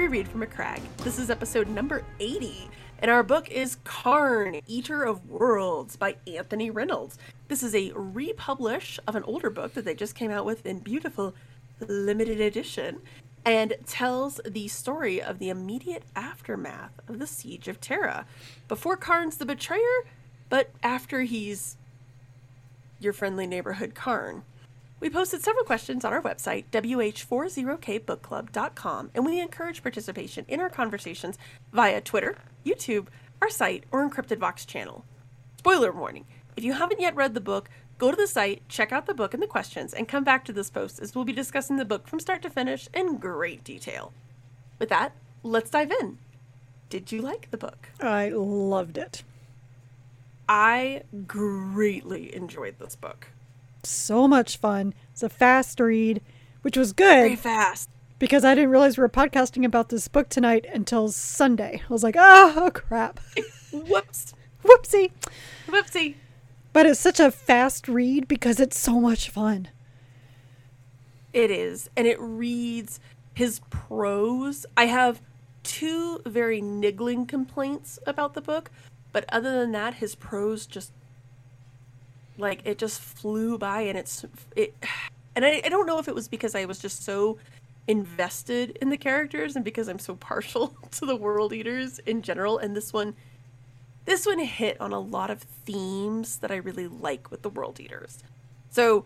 [0.00, 0.80] We read from a crag.
[1.04, 6.70] This is episode number 80, and our book is Kharn, Eater of Worlds by Anthony
[6.70, 7.18] Reynolds.
[7.48, 10.78] This is a republish of an older book that they just came out with in
[10.78, 11.34] beautiful
[11.86, 13.02] limited edition
[13.44, 18.24] and tells the story of the immediate aftermath of the Siege of Terra.
[18.68, 20.06] Before Kharn's the betrayer,
[20.48, 21.76] but after he's
[23.00, 24.44] your friendly neighborhood Kharn.
[25.00, 31.38] We posted several questions on our website, wh40kbookclub.com, and we encourage participation in our conversations
[31.72, 33.06] via Twitter, YouTube,
[33.40, 35.06] our site, or Encrypted Vox channel.
[35.56, 39.06] Spoiler warning if you haven't yet read the book, go to the site, check out
[39.06, 41.76] the book and the questions, and come back to this post as we'll be discussing
[41.76, 44.12] the book from start to finish in great detail.
[44.78, 46.18] With that, let's dive in.
[46.90, 47.88] Did you like the book?
[48.00, 49.22] I loved it.
[50.46, 53.28] I greatly enjoyed this book
[53.86, 54.94] so much fun.
[55.12, 56.20] It's a fast read,
[56.62, 57.06] which was good.
[57.06, 57.90] Very fast.
[58.18, 61.82] Because I didn't realize we were podcasting about this book tonight until Sunday.
[61.88, 63.18] I was like, ah, oh, crap.
[63.72, 64.34] Whoops.
[64.62, 65.12] Whoopsie.
[65.66, 66.16] Whoopsie.
[66.72, 69.68] But it's such a fast read because it's so much fun.
[71.32, 71.88] It is.
[71.96, 73.00] And it reads
[73.34, 74.66] his prose.
[74.76, 75.22] I have
[75.62, 78.70] two very niggling complaints about the book,
[79.12, 80.92] but other than that, his prose just
[82.40, 84.24] like it just flew by and it's
[84.56, 84.74] it
[85.36, 87.38] and I, I don't know if it was because I was just so
[87.86, 92.58] invested in the characters and because I'm so partial to the world eaters in general
[92.58, 93.14] and this one
[94.06, 97.78] this one hit on a lot of themes that I really like with the world
[97.78, 98.18] eaters.
[98.70, 99.04] So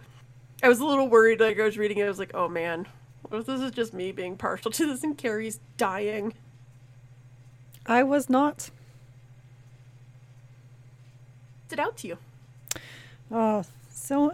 [0.62, 2.86] I was a little worried like I was reading it I was like, "Oh man,
[3.22, 6.32] what if this is just me being partial to this and Carrie's dying?"
[7.86, 8.70] I was not.
[11.66, 12.18] Stood out to you.
[13.36, 14.32] Oh, so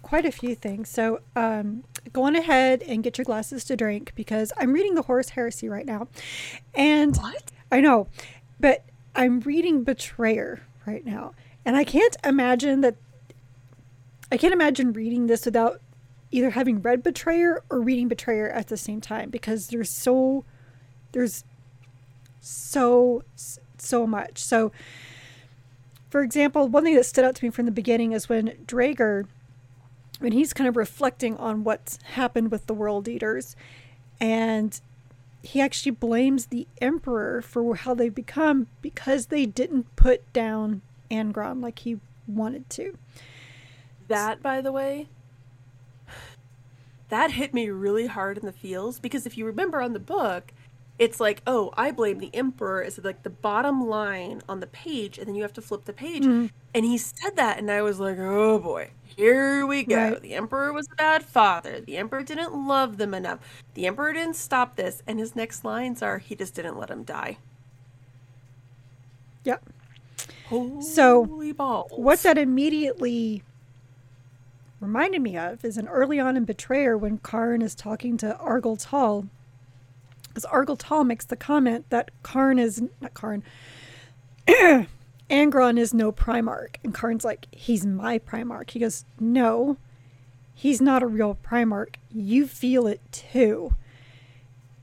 [0.00, 0.88] quite a few things.
[0.88, 1.84] So, um,
[2.14, 5.68] go on ahead and get your glasses to drink because I'm reading the Horus Heresy
[5.68, 6.08] right now.
[6.74, 7.52] And what?
[7.70, 8.08] I know,
[8.58, 8.84] but
[9.14, 11.34] I'm reading Betrayer right now.
[11.66, 12.96] And I can't imagine that
[14.30, 15.82] I can't imagine reading this without
[16.30, 20.46] either having read Betrayer or reading Betrayer at the same time because there's so
[21.12, 21.44] there's
[22.40, 23.24] so
[23.76, 24.38] so much.
[24.38, 24.72] So
[26.12, 29.24] for example, one thing that stood out to me from the beginning is when Dreagher,
[30.18, 33.56] when he's kind of reflecting on what's happened with the World Eaters,
[34.20, 34.78] and
[35.42, 41.62] he actually blames the Emperor for how they've become because they didn't put down Angron
[41.62, 42.98] like he wanted to.
[44.08, 45.08] That, by the way,
[47.08, 50.52] that hit me really hard in the feels because if you remember on the book,
[51.02, 55.18] it's like, oh, I blame the emperor is like the bottom line on the page,
[55.18, 56.22] and then you have to flip the page.
[56.22, 56.46] Mm-hmm.
[56.74, 59.96] And he said that, and I was like, oh boy, here we go.
[59.96, 60.22] Right.
[60.22, 61.80] The emperor was a bad father.
[61.80, 63.40] The emperor didn't love them enough.
[63.74, 65.02] The emperor didn't stop this.
[65.04, 67.38] And his next lines are, he just didn't let him die.
[69.42, 69.70] Yep.
[70.46, 71.90] Holy so, balls.
[71.96, 73.42] what that immediately
[74.78, 78.76] reminded me of is an early on in Betrayer when Kharn is talking to Argel
[78.76, 79.26] Tal
[80.32, 83.42] because Argel Tal makes the comment that Kharn is not Kharn.
[85.30, 86.76] Angron is no Primarch.
[86.82, 88.70] And Kharn's like, he's my Primarch.
[88.70, 89.76] He goes, no,
[90.54, 91.94] he's not a real Primarch.
[92.10, 93.74] You feel it too.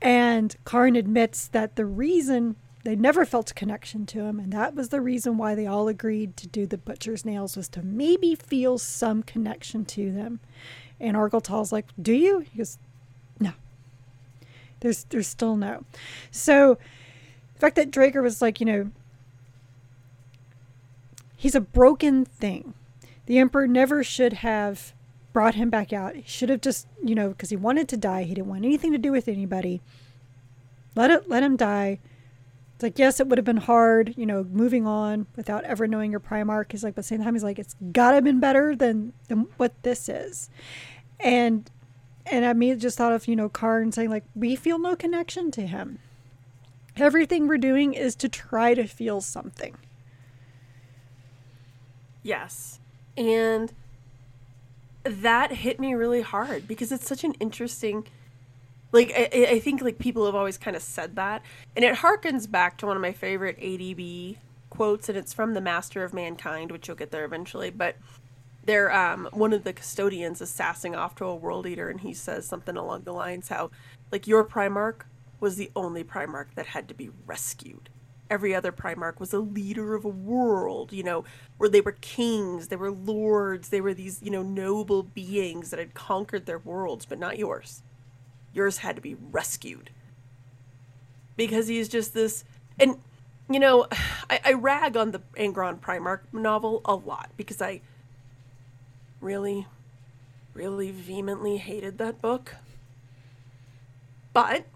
[0.02, 4.74] And Kharn admits that the reason they never felt a connection to him, and that
[4.74, 8.34] was the reason why they all agreed to do the butcher's nails, was to maybe
[8.34, 10.40] feel some connection to them.
[10.98, 12.40] And Argel Tal's like, Do you?
[12.40, 12.78] He goes.
[14.80, 15.84] There's there's still no.
[16.30, 16.78] So
[17.54, 18.90] the fact that Dreagher was like, you know,
[21.36, 22.74] he's a broken thing.
[23.26, 24.92] The Emperor never should have
[25.32, 26.16] brought him back out.
[26.16, 28.24] He should have just, you know, because he wanted to die.
[28.24, 29.80] He didn't want anything to do with anybody.
[30.96, 32.00] Let it let him die.
[32.74, 36.10] It's like, yes, it would have been hard, you know, moving on without ever knowing
[36.10, 36.72] your Primarch.
[36.72, 39.12] He's like, but at the same time, he's like, it's gotta have been better than,
[39.28, 40.48] than what this is.
[41.18, 41.70] And
[42.26, 45.50] and I mean, just thought of, you know, Kharn saying, like, we feel no connection
[45.52, 45.98] to him.
[46.96, 49.76] Everything we're doing is to try to feel something.
[52.22, 52.80] Yes.
[53.16, 53.72] And
[55.04, 58.06] that hit me really hard because it's such an interesting
[58.92, 61.42] like I, I think like people have always kind of said that
[61.74, 64.36] and it harkens back to one of my favorite adb
[64.68, 67.96] quotes and it's from the master of mankind which you'll get there eventually but
[68.64, 72.12] they're um one of the custodians is sassing off to a world eater and he
[72.12, 73.70] says something along the lines how
[74.12, 75.02] like your primarch
[75.38, 77.88] was the only primarch that had to be rescued
[78.28, 81.24] every other primarch was a leader of a world you know
[81.56, 85.78] where they were kings they were lords they were these you know noble beings that
[85.78, 87.82] had conquered their worlds but not yours
[88.52, 89.90] yours had to be rescued.
[91.36, 92.44] Because he's just this
[92.78, 92.98] and
[93.48, 93.86] you know,
[94.30, 97.80] I, I rag on the Angron Primarch novel a lot because I
[99.20, 99.66] really,
[100.54, 102.56] really vehemently hated that book.
[104.32, 104.66] But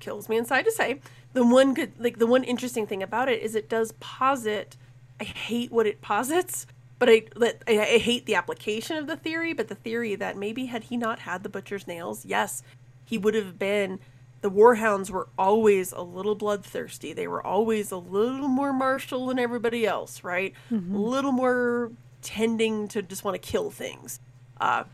[0.00, 1.00] kills me inside to say
[1.32, 4.76] the one good like the one interesting thing about it is it does posit
[5.20, 6.66] i hate what it posits
[6.98, 10.66] but I, I i hate the application of the theory but the theory that maybe
[10.66, 12.62] had he not had the butcher's nails yes
[13.04, 14.00] he would have been
[14.40, 19.38] the warhounds were always a little bloodthirsty they were always a little more martial than
[19.38, 20.94] everybody else right mm-hmm.
[20.94, 24.20] a little more tending to just want to kill things
[24.60, 24.84] uh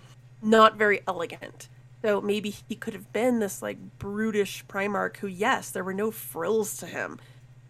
[0.43, 1.69] not very elegant
[2.03, 6.11] so maybe he could have been this like brutish Primarch who, yes, there were no
[6.11, 7.19] frills to him.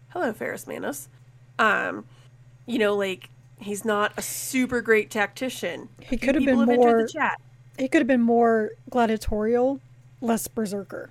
[0.09, 1.09] Hello, Ferrus Manus.
[1.57, 2.05] Um,
[2.65, 5.89] you know, like he's not a super great tactician.
[5.99, 7.07] He could have been have more.
[7.77, 9.79] He could have been more gladiatorial,
[10.21, 11.09] less berserker.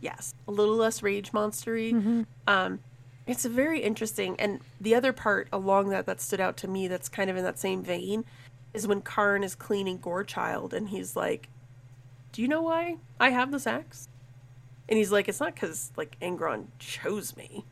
[0.00, 1.92] Yes, a little less rage monstery.
[1.92, 2.22] Mm-hmm.
[2.46, 2.80] Um,
[3.26, 7.08] it's very interesting, and the other part along that that stood out to me that's
[7.08, 8.24] kind of in that same vein
[8.72, 11.48] is when Kharn is cleaning Gorechild, and he's like,
[12.32, 14.08] do you know why I have this axe?
[14.88, 17.64] And he's like, it's not because, like, Angron chose me.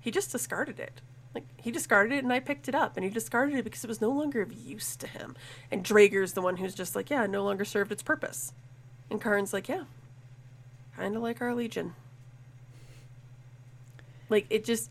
[0.00, 1.00] He just discarded it.
[1.34, 2.96] Like, he discarded it and I picked it up.
[2.96, 5.36] And he discarded it because it was no longer of use to him.
[5.70, 8.52] And Dreagher's the one who's just like, yeah, no longer served its purpose.
[9.08, 9.84] And Kharn's like, yeah,
[10.96, 11.94] kind of like our Legion.
[14.28, 14.90] Like, it just.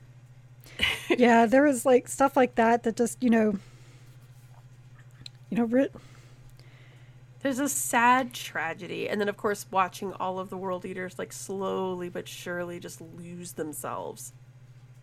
[1.10, 3.58] yeah, there was, like, stuff like that that just, you know.
[5.50, 5.88] You know,
[7.48, 11.32] there's a sad tragedy and then of course watching all of the world eaters like
[11.32, 14.34] slowly but surely just lose themselves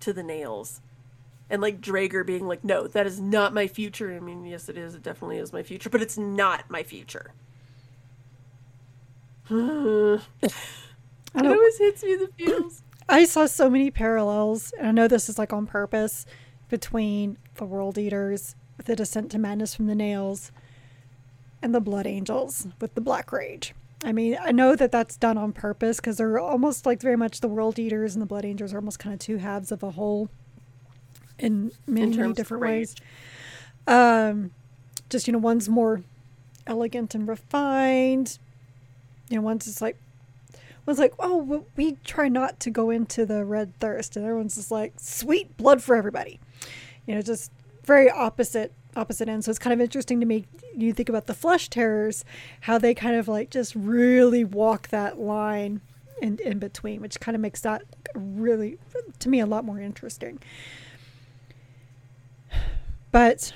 [0.01, 0.83] to the nails.
[1.49, 4.15] And like Dreagher being like no that is not my future.
[4.15, 4.95] I mean yes it is.
[4.95, 7.33] It definitely is my future but it's not my future.
[11.37, 15.29] It always hits me the feels i saw so many parallels and i know this
[15.29, 16.27] is like on purpose
[16.69, 18.55] between the world eaters
[18.85, 20.51] the descent to madness from the nails
[21.65, 23.75] and the Blood Angels with the Black Rage.
[24.05, 27.41] I mean, I know that that's done on purpose because they're almost like very much
[27.41, 29.93] the World Eaters and the Blood Angels are almost kind of two halves of a
[29.93, 30.29] whole
[31.39, 32.95] in many, in many different ways.
[33.87, 34.51] Um,
[35.09, 36.03] just, you know, one's more
[36.67, 38.39] elegant and refined.
[39.31, 39.97] You know, one's just like,
[40.87, 44.17] one's like, oh, we try not to go into the red thirst.
[44.17, 46.41] And everyone's just like, sweet blood for everybody.
[47.07, 47.53] You know, just
[47.85, 49.45] very opposite opposite end.
[49.45, 50.47] So it's kind of interesting to me.
[50.75, 52.25] You think about the flesh terrors,
[52.63, 55.81] how they kind of like just really walk that line
[56.21, 57.83] in, in between, which kind of makes that
[58.15, 58.79] really,
[59.19, 60.41] to me, a lot more interesting.
[63.11, 63.53] But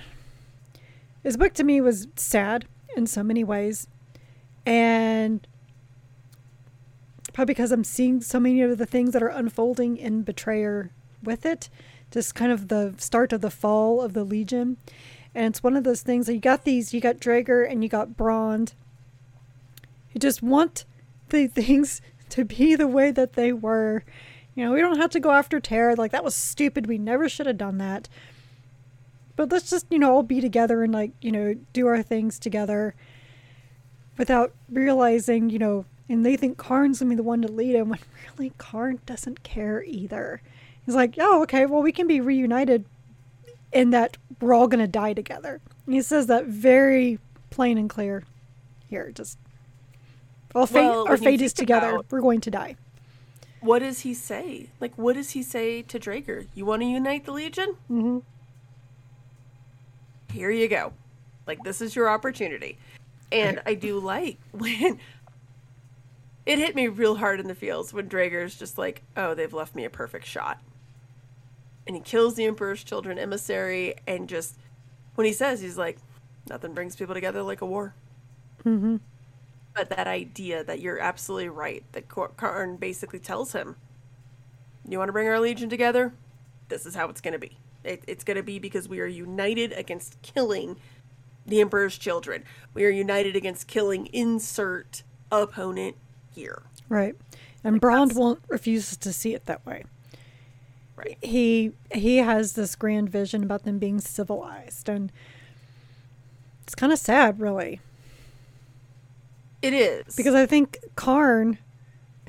[1.22, 2.66] this book to me was sad
[2.96, 3.88] in so many ways.
[4.66, 5.46] And
[7.38, 10.90] probably because I'm seeing so many of the things that are unfolding in Betrayer
[11.22, 11.68] with it,
[12.10, 14.76] just kind of the start of the fall of the Legion.
[15.36, 17.88] And it's one of those things that you got these, you got Dreagher and you
[17.88, 18.74] got Brond.
[20.12, 20.84] You just want
[21.28, 24.02] the things to be the way that they were.
[24.56, 25.94] You know, we don't have to go after Terra.
[25.94, 26.88] Like, that was stupid.
[26.88, 28.08] We never should have done that.
[29.36, 32.40] But let's just, you know, all be together and, like, you know, do our things
[32.40, 32.96] together
[34.16, 37.90] without realizing, you know, and they think Kharn's gonna be the one to lead him
[37.90, 37.98] when
[38.38, 40.40] really Kharn doesn't care either.
[40.86, 42.86] He's like, oh, okay, well, we can be reunited
[43.72, 45.60] in that we're all going to die together.
[45.86, 47.18] And he says that very
[47.50, 48.24] plain and clear
[48.88, 49.10] here.
[49.14, 49.38] Just
[50.54, 51.90] all fate, well, our fate is together.
[51.90, 52.76] About, we're going to die.
[53.60, 54.70] What does he say?
[54.80, 56.46] Like, what does he say to Dreagher?
[56.54, 57.76] You want to unite the Legion?
[57.90, 58.18] Mm-hmm.
[60.32, 60.92] Here you go.
[61.46, 62.78] Like, this is your opportunity.
[63.32, 64.98] And I do like when
[66.48, 69.74] it hit me real hard in the feels when Dreagher's just like, oh, they've left
[69.74, 70.58] me a perfect shot.
[71.86, 74.56] And he kills the emperor's children emissary and just
[75.14, 75.98] when he says he's like
[76.48, 77.94] nothing brings people together like a war.
[78.64, 78.96] Mm-hmm.
[79.72, 83.76] but that idea that you're absolutely right that kharn basically tells him
[84.88, 86.12] you want to bring our legion together?
[86.68, 87.58] This is how it's going to be.
[87.84, 90.76] It, it's going to be because we are united against killing
[91.46, 92.44] the emperor's children.
[92.74, 95.96] We are united against killing insert opponent
[96.38, 97.14] here right
[97.64, 99.84] and like Brond won't refuses to see it that way
[100.98, 101.16] Right.
[101.22, 105.12] He he has this grand vision about them being civilized and
[106.64, 107.80] it's kind of sad really.
[109.62, 110.16] It is.
[110.16, 111.58] Because I think Kharn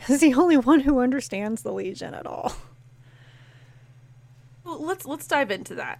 [0.08, 2.54] is the only one who understands the Legion at all.
[4.64, 6.00] Well, let's let's dive into that.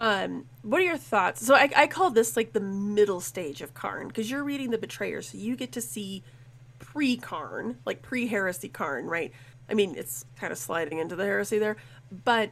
[0.00, 1.44] Um, what are your thoughts?
[1.44, 4.78] So I, I call this like the middle stage of Kharn because you're reading the
[4.78, 6.22] Betrayer, so you get to see
[6.84, 9.32] pre Kharn, like pre heresy Kharn, right?
[9.68, 11.76] I mean, it's kind of sliding into the heresy there,
[12.24, 12.50] but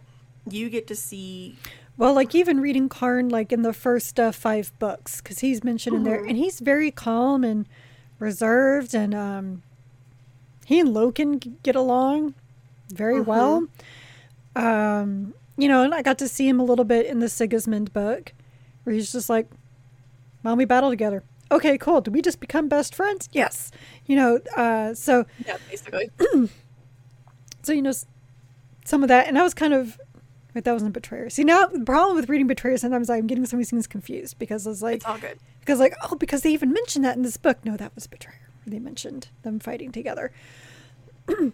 [0.48, 1.56] you get to see.
[1.98, 5.96] Well, like even reading Kharn, like in the first uh, five books, because he's mentioned
[5.96, 7.66] in there, and he's very calm and
[8.18, 9.62] reserved, and um,
[10.64, 12.34] he and Loken get along
[12.88, 13.68] very well.
[14.56, 17.92] Um, you know, and I got to see him a little bit in the Sigismund
[17.92, 18.32] book,
[18.84, 19.48] where he's just like,
[20.42, 21.22] "Mom, we battle together."
[21.52, 22.00] Okay, cool.
[22.00, 23.28] Do we just become best friends?
[23.32, 23.70] Yes.
[24.06, 26.10] You know, uh, so Yeah, basically.
[27.62, 27.92] so you know
[28.84, 30.00] some of that, and I was kind of.
[30.54, 31.30] Wait, that wasn't betrayer.
[31.30, 34.38] See now the problem with reading betrayer sometimes I'm getting some of these things confused
[34.38, 35.38] because I was like it's all good.
[35.60, 37.58] because like oh because they even mentioned that in this book.
[37.64, 38.40] No, that was betrayer.
[38.66, 40.30] They mentioned them fighting together.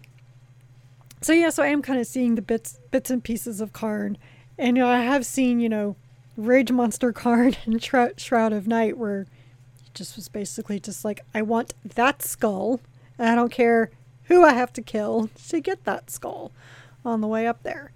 [1.21, 4.17] so yeah, so I am kind of seeing the bits bits and pieces of Kharn,
[4.57, 5.95] and you know I have seen you know
[6.35, 9.38] Rage Monster Kharn and Shroud, of Night where he
[9.93, 12.79] just was basically just like I want that skull,
[13.17, 13.89] and I don't care
[14.23, 16.51] who I have to kill to get that skull
[17.03, 17.91] on the way up there.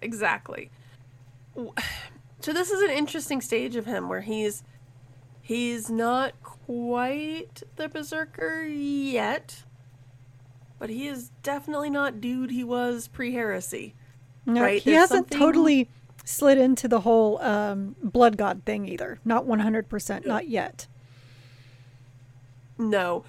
[0.00, 0.70] Exactly.
[2.42, 4.64] So this is an interesting stage of him where he's
[5.42, 9.62] he's not quite the berserker yet,
[10.78, 13.94] but he is definitely not dude he was pre-heresy.
[14.46, 15.88] No, Right, he there's hasn't something- totally
[16.24, 19.18] slid into the whole um, blood god thing either.
[19.24, 20.86] Not one hundred percent, not yet.
[22.78, 23.24] No.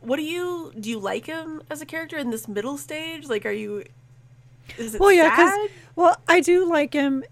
[0.00, 3.26] What do you do you like him as a character in this middle stage?
[3.26, 3.84] Like are you
[4.78, 5.70] is it Well, yeah, because sad?
[5.96, 7.24] well, I do like him.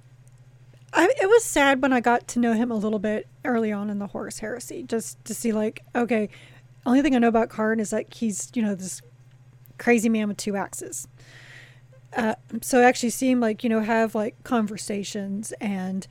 [0.94, 3.88] I, it was sad when I got to know him a little bit early on
[3.88, 6.28] in the Horus Heresy, just to see like, okay,
[6.84, 9.00] only thing I know about Kharn is like he's you know this
[9.78, 11.08] crazy man with two axes.
[12.16, 16.06] Uh, so actually seem like you know have like conversations and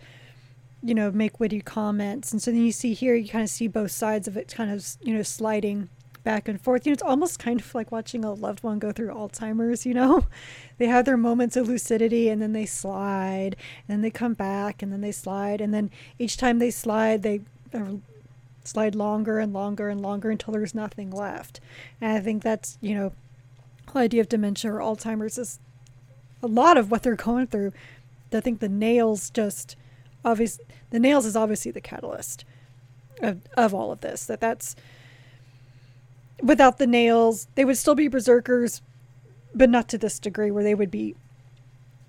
[0.82, 3.68] you know make witty comments, and so then you see here you kind of see
[3.68, 5.90] both sides of it, kind of you know sliding
[6.24, 6.86] back and forth.
[6.86, 9.86] You know, it's almost kind of like watching a loved one go through Alzheimer's.
[9.86, 10.26] You know,
[10.78, 13.56] they have their moments of lucidity and then they slide,
[13.88, 17.22] and then they come back, and then they slide, and then each time they slide,
[17.24, 17.42] they
[17.74, 17.96] uh,
[18.64, 21.60] slide longer and longer and longer until there's nothing left.
[22.00, 23.14] And I think that's you know,
[23.90, 25.60] whole idea of dementia or Alzheimer's is
[26.44, 27.74] a lot of what they're going through.
[28.34, 29.76] I think the nails just
[30.24, 30.60] obvious.
[30.90, 32.46] The nails is obviously the catalyst
[33.22, 34.26] of of all of this.
[34.26, 34.76] That that's
[36.42, 38.82] without the nails, they would still be berserkers,
[39.54, 41.16] but not to this degree where they would be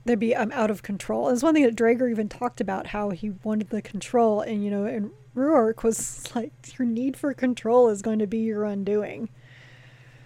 [0.05, 1.29] they'd be um, out of control.
[1.29, 4.71] It's one thing that Dreagher even talked about how he wanted the control, and you
[4.71, 9.29] know, and Ruark was like, your need for control is going to be your undoing.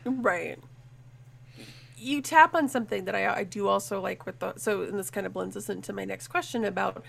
[0.04, 0.58] Right.
[1.96, 5.10] You tap on something that I I do also like with the so and this
[5.10, 7.04] kind of blends us into my next question about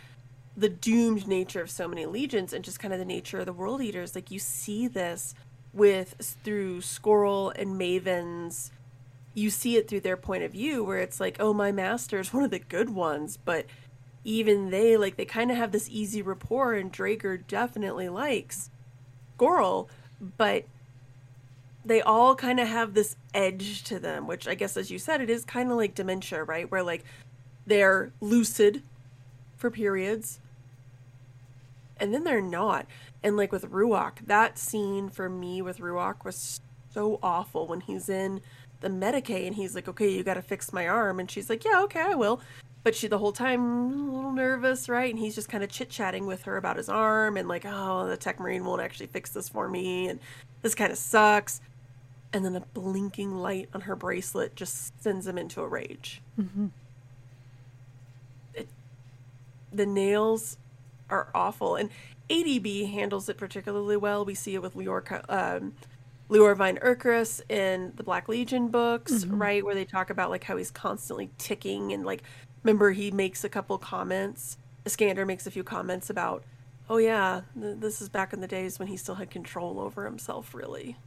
[0.55, 3.53] the doomed nature of so many legions and just kind of the nature of the
[3.53, 4.15] world eaters.
[4.15, 5.35] Like you see this
[5.71, 8.71] with through Squirrel and Mavens.
[9.35, 12.33] You see it through their point of view where it's like, oh, my master is
[12.33, 13.67] one of the good ones, but
[14.23, 18.71] even they like they kind of have this easy rapport, and Dreagher definitely likes
[19.35, 19.89] Squirrel,
[20.19, 20.65] but
[21.85, 25.21] they all kind of have this edge to them, which I guess, as you said,
[25.21, 26.69] it is kind of like dementia, right?
[26.69, 27.05] Where like
[27.67, 28.81] they're lucid
[29.55, 30.39] for periods,
[31.99, 32.87] and then they're not.
[33.23, 36.59] And like with Ruach, that scene for me with Ruach was
[36.93, 38.41] so awful when he's in
[38.81, 41.63] the medicae and he's like, "Okay, you got to fix my arm," and she's like,
[41.63, 42.41] "Yeah, okay, I will."
[42.83, 45.09] But she the whole time a little nervous, right?
[45.09, 48.07] And he's just kind of chit chatting with her about his arm and like, "Oh,
[48.07, 50.19] the Tech Marine won't actually fix this for me," and
[50.61, 51.61] this kind of sucks.
[52.37, 56.21] And then a blinking light on her bracelet just sends him into a rage.
[58.53, 58.67] It,
[59.73, 60.57] the nails
[61.09, 61.89] are awful, and
[62.29, 64.23] ADB handles it particularly well.
[64.23, 65.73] We see it with Lior, Ka- um,
[66.29, 70.69] Lheorvine Ukris in the Black Legion books, right, where they talk about like how he's
[70.69, 72.21] constantly ticking, and like,
[72.63, 74.57] remember he makes a couple comments.
[74.85, 76.43] Iskandar makes a few comments about,
[76.87, 80.05] oh yeah, th- this is back in the days when he still had control over
[80.05, 80.97] himself, really.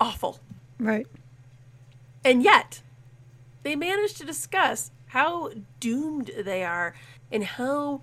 [0.00, 0.40] Awful.
[0.78, 1.06] Right.
[2.24, 2.82] And yet,
[3.62, 6.94] they managed to discuss how doomed they are
[7.30, 8.00] and how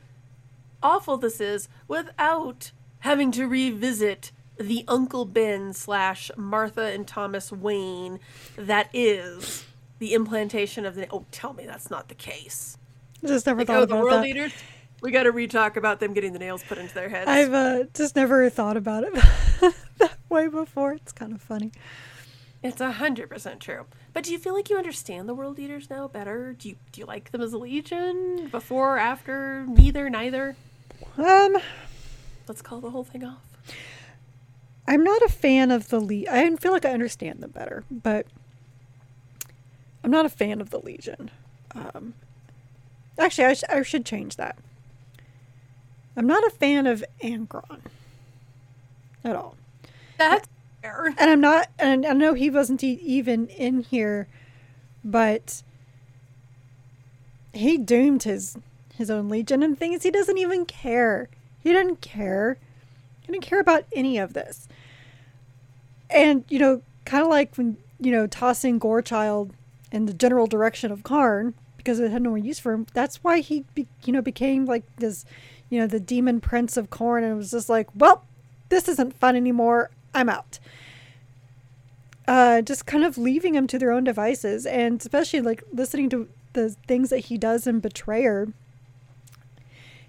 [0.84, 8.20] awful this is without having to revisit the Uncle Ben slash Martha and Thomas Wayne
[8.56, 9.66] that is
[10.00, 11.08] the implantation of the.
[11.12, 12.78] Oh, tell me that's not the case.
[13.26, 14.28] Just never Like, thought oh, the about world that.
[14.28, 14.54] eaters.
[15.02, 17.28] We got to re-talk about them getting the nails put into their heads.
[17.30, 19.14] I've uh, just never thought about it
[20.00, 20.94] that way before.
[20.94, 21.72] It's kind of funny.
[22.64, 23.86] It's a hundred percent true.
[24.14, 26.54] But do you feel like you understand the world eaters now better?
[26.54, 28.48] Do you do you like them as a legion?
[28.52, 30.56] Before, after, neither, neither?
[31.18, 31.58] Um,
[32.48, 33.42] Let's call the whole thing off.
[34.88, 38.26] I'm not a fan of the Le- I feel like I understand them better, but
[40.04, 41.30] I'm not a fan of the Legion.
[41.76, 42.14] Um,
[43.20, 44.58] actually, I, sh- I should change that.
[46.16, 47.82] I'm not a fan of Angron
[49.26, 49.57] at all.
[50.18, 50.48] That's
[50.82, 51.14] fair.
[51.18, 54.28] And I'm not, and I know he wasn't even in here,
[55.04, 55.64] but
[57.54, 58.58] he doomed his
[58.96, 60.04] his own legion and things.
[60.04, 61.30] He doesn't even care.
[61.60, 62.58] He didn't care.
[63.22, 64.68] He didn't care about any of this.
[66.10, 69.52] And you know, kind of like when you know tossing Gorechild
[69.92, 71.54] in the general direction of Kharn
[71.88, 72.86] because it had no more use for him.
[72.94, 75.24] That's why he, be, you know, became like this,
[75.70, 78.26] you know, the demon prince of Khorne, and was just like, well,
[78.68, 79.90] this isn't fun anymore.
[80.14, 80.60] I'm out.
[82.28, 86.28] Uh, just kind of leaving them to their own devices, and especially like listening to
[86.54, 88.48] the things that he does in Betrayer.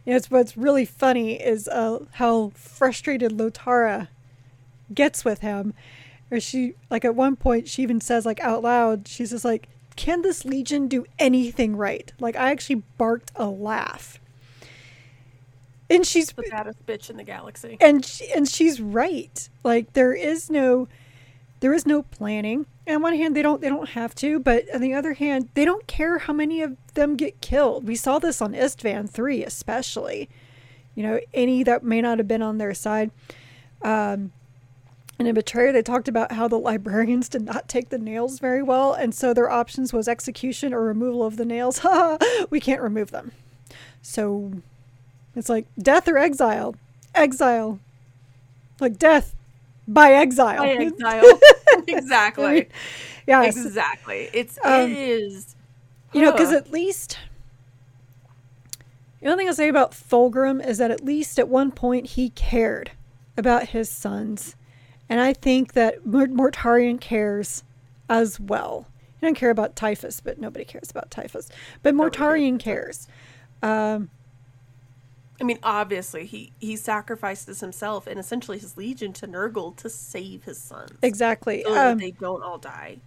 [0.05, 4.09] You know, it's what's really funny is uh, how frustrated Lotara
[4.93, 5.75] gets with him.
[6.31, 9.69] Or she like at one point she even says like out loud, she's just like,
[9.97, 12.13] Can this Legion do anything right?
[12.19, 14.19] Like I actually barked a laugh.
[15.91, 17.77] And she's The baddest bitch in the galaxy.
[17.81, 19.49] and she, and she's right.
[19.65, 20.89] Like there is no
[21.61, 22.67] there is no planning.
[22.87, 25.49] And on one hand, they don't they don't have to, but on the other hand,
[25.55, 27.87] they don't care how many of them get killed.
[27.87, 30.29] We saw this on Isstvan three, especially.
[30.95, 33.11] You know, any that may not have been on their side.
[33.83, 34.33] Um,
[35.19, 38.63] and in Betrayer, they talked about how the librarians did not take the nails very
[38.63, 41.79] well, and so their options was execution or removal of the nails.
[41.79, 42.19] Ha!
[42.51, 43.33] we can't remove them,
[44.03, 44.53] so
[45.35, 46.77] it's like death or exile.
[47.15, 47.81] Exile,
[48.81, 49.35] like death
[49.87, 50.63] by exile.
[50.63, 51.41] By exile.
[51.89, 52.69] exactly.
[53.27, 54.29] yeah, Exactly.
[54.33, 55.57] It's Um, it is.
[56.13, 57.19] You know, because at least
[59.21, 62.31] the only thing I'll say about Fulgrim is that at least at one point he
[62.31, 62.93] cared
[63.37, 64.57] about his sons,
[65.09, 67.63] and I think that Mortarion cares
[68.09, 68.87] as well.
[69.21, 71.49] He doesn't care about Typhus, but nobody cares about Typhus.
[71.83, 73.09] But Mortarion cares cares.
[73.63, 74.11] Um,
[75.41, 80.45] I mean, obviously, he he sacrifices himself and essentially his legion to Nurgle to save
[80.45, 80.93] his sons.
[81.03, 81.63] exactly.
[81.65, 82.99] So Um, they don't all die.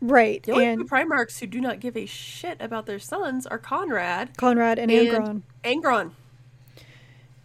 [0.00, 0.42] right.
[0.42, 3.58] The only And two Primarchs who do not give a shit about their sons are
[3.58, 5.42] Konrad Konrad and and Angron.
[5.64, 6.10] Angron.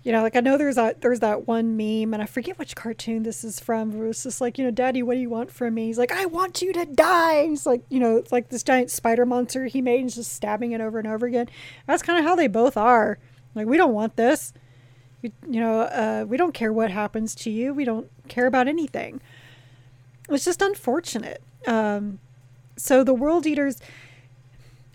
[0.04, 2.76] You know, like I know there's that there's that one meme, and I forget which
[2.78, 3.92] cartoon this is from.
[3.98, 5.88] Where it's just like, you know, Daddy, what do you want from me?
[5.88, 7.48] He's like, I want you to die.
[7.48, 10.32] He's like, you know, it's like this giant spider monster he made, and he's just
[10.32, 11.50] stabbing it over and over again.
[11.88, 13.18] That's kind of how they both are.
[13.58, 14.54] Like, we don't want this.
[15.22, 17.74] We, you know, uh, we don't care what happens to you.
[17.74, 19.20] We don't care about anything.
[20.30, 21.42] It's just unfortunate.
[21.66, 22.20] Um,
[22.76, 23.80] so the world eaters,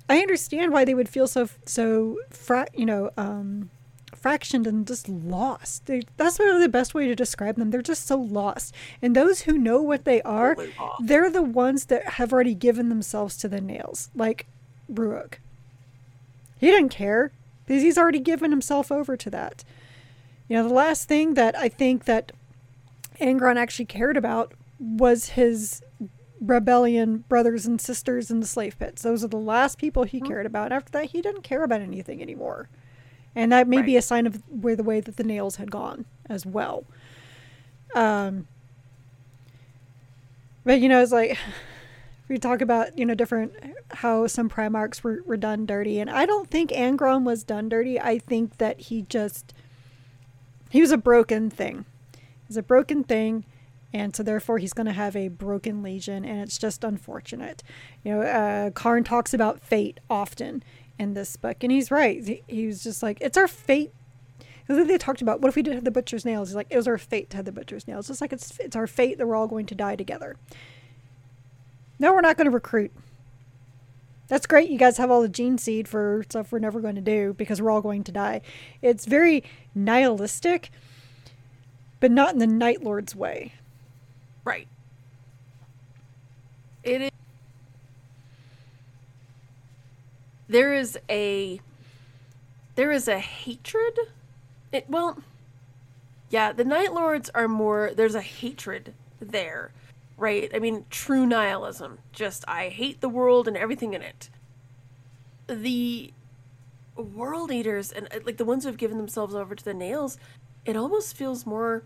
[0.09, 3.71] I understand why they would feel so so fra- you know um,
[4.15, 5.87] fractioned and just lost.
[5.87, 7.71] They, that's really the best way to describe them.
[7.71, 8.75] They're just so lost.
[9.01, 10.55] And those who know what they are,
[11.01, 14.47] they're the ones that have already given themselves to the nails, like
[14.93, 15.35] Ruok.
[16.61, 17.33] He didn't care
[17.67, 19.65] because he's already given himself over to that.
[20.49, 22.33] You know, the last thing that I think that
[23.21, 25.83] Angron actually cared about was his
[26.41, 29.03] rebellion brothers and sisters in the slave pits.
[29.03, 30.73] Those are the last people he cared about.
[30.73, 32.69] After that, he didn't care about anything anymore.
[33.35, 36.05] And that may be a sign of where the way that the nails had gone
[36.29, 36.85] as well.
[37.95, 38.49] Um,
[40.65, 41.39] but you know, it's like
[42.29, 43.53] we talk about you know different
[43.93, 48.01] how some Primarchs were, were done dirty, and I don't think Angron was done dirty.
[48.01, 49.55] I think that he just
[50.71, 51.85] he was a broken thing.
[52.47, 53.45] He's a broken thing,
[53.93, 57.63] and so therefore he's going to have a broken legion, and it's just unfortunate.
[58.05, 60.63] You know, uh, Kharn talks about fate often
[60.99, 62.25] in this book, and he's right.
[62.25, 63.93] He, he was just like, it's our fate.
[64.69, 66.49] They talked about what if we did have the butcher's nails?
[66.49, 68.09] He's like, it was our fate to have the butcher's nails.
[68.09, 70.37] It's like it's it's our fate that we're all going to die together.
[72.03, 72.91] No, we're not going to recruit.
[74.27, 74.69] That's great.
[74.69, 77.63] You guys have all the gene seed for stuff we're never going to do because
[77.63, 78.41] we're all going to die.
[78.83, 80.73] It's very nihilistic,
[82.01, 83.53] but not in the Night Lord's way.
[84.45, 84.67] Right.
[86.83, 87.11] It is.
[90.49, 91.61] There is a.
[92.75, 93.97] There is a hatred.
[94.73, 95.19] It well.
[96.31, 97.93] Yeah, the Night Lords are more.
[97.95, 99.71] There's a hatred there,
[100.23, 100.51] right?
[100.55, 101.99] I mean, true nihilism.
[102.13, 104.31] Just I hate the world and everything in it.
[105.49, 106.13] The
[106.97, 110.19] world eaters and uh, like the ones who have given themselves over to the nails,
[110.65, 111.83] it almost feels more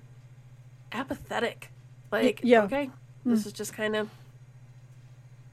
[0.92, 1.72] apathetic.
[2.12, 2.64] Like, yeah.
[2.64, 2.90] okay,
[3.24, 4.10] this is just kind of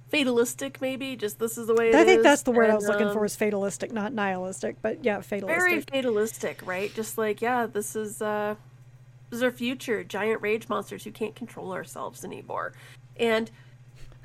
[0.10, 1.16] fatalistic, maybe.
[1.16, 2.02] Just this is the way it is.
[2.02, 4.76] I think that's the word I and, was looking um, for is fatalistic, not nihilistic,
[4.82, 5.58] but yeah, fatalistic.
[5.58, 6.94] very fatalistic, right?
[6.94, 8.56] Just like, yeah, this is uh
[9.34, 12.74] This is our future, giant rage monsters who can't control ourselves anymore.
[13.18, 13.50] And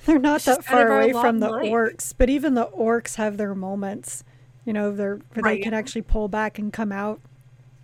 [0.05, 1.65] They're not that just kind of far away from the life.
[1.65, 4.23] orcs, but even the orcs have their moments.
[4.67, 5.57] You know, they're where Right.
[5.57, 7.21] they can actually pull back and come out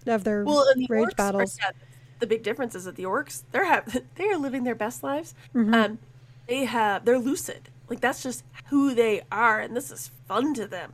[0.06, 1.58] of their well, the rage orcs are- battles.
[1.58, 1.70] yeah,
[2.18, 5.34] the big difference is that the orcs they're have they are living their best lives.
[5.54, 5.72] Mm-hmm.
[5.72, 5.98] Um,
[6.46, 7.70] they have they're lucid.
[7.88, 10.92] Like that's just who they are, and this is fun to them.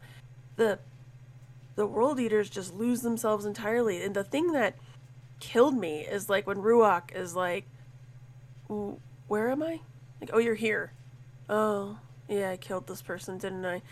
[0.55, 0.79] The
[1.75, 4.01] the world eaters just lose themselves entirely.
[4.05, 4.77] And the thing that
[5.41, 7.65] killed me is like when Ruach is like,
[9.29, 9.81] "Where am I?"
[10.21, 10.93] Like, "Oh, you're here."
[11.49, 11.99] Oh,
[12.29, 13.83] yeah, I killed this person, didn't I?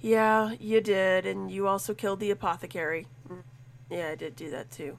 [0.00, 3.06] Yeah, you did, and you also killed the apothecary.
[3.28, 3.42] Mm,
[3.90, 4.98] Yeah, I did do that too.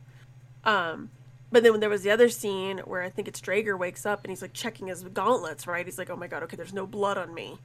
[0.65, 1.11] Um,
[1.51, 4.23] but then when there was the other scene where I think it's Dreagher wakes up
[4.23, 5.85] and he's like checking his gauntlets, right?
[5.85, 7.59] He's like, "Oh my god, okay, there's no blood on me."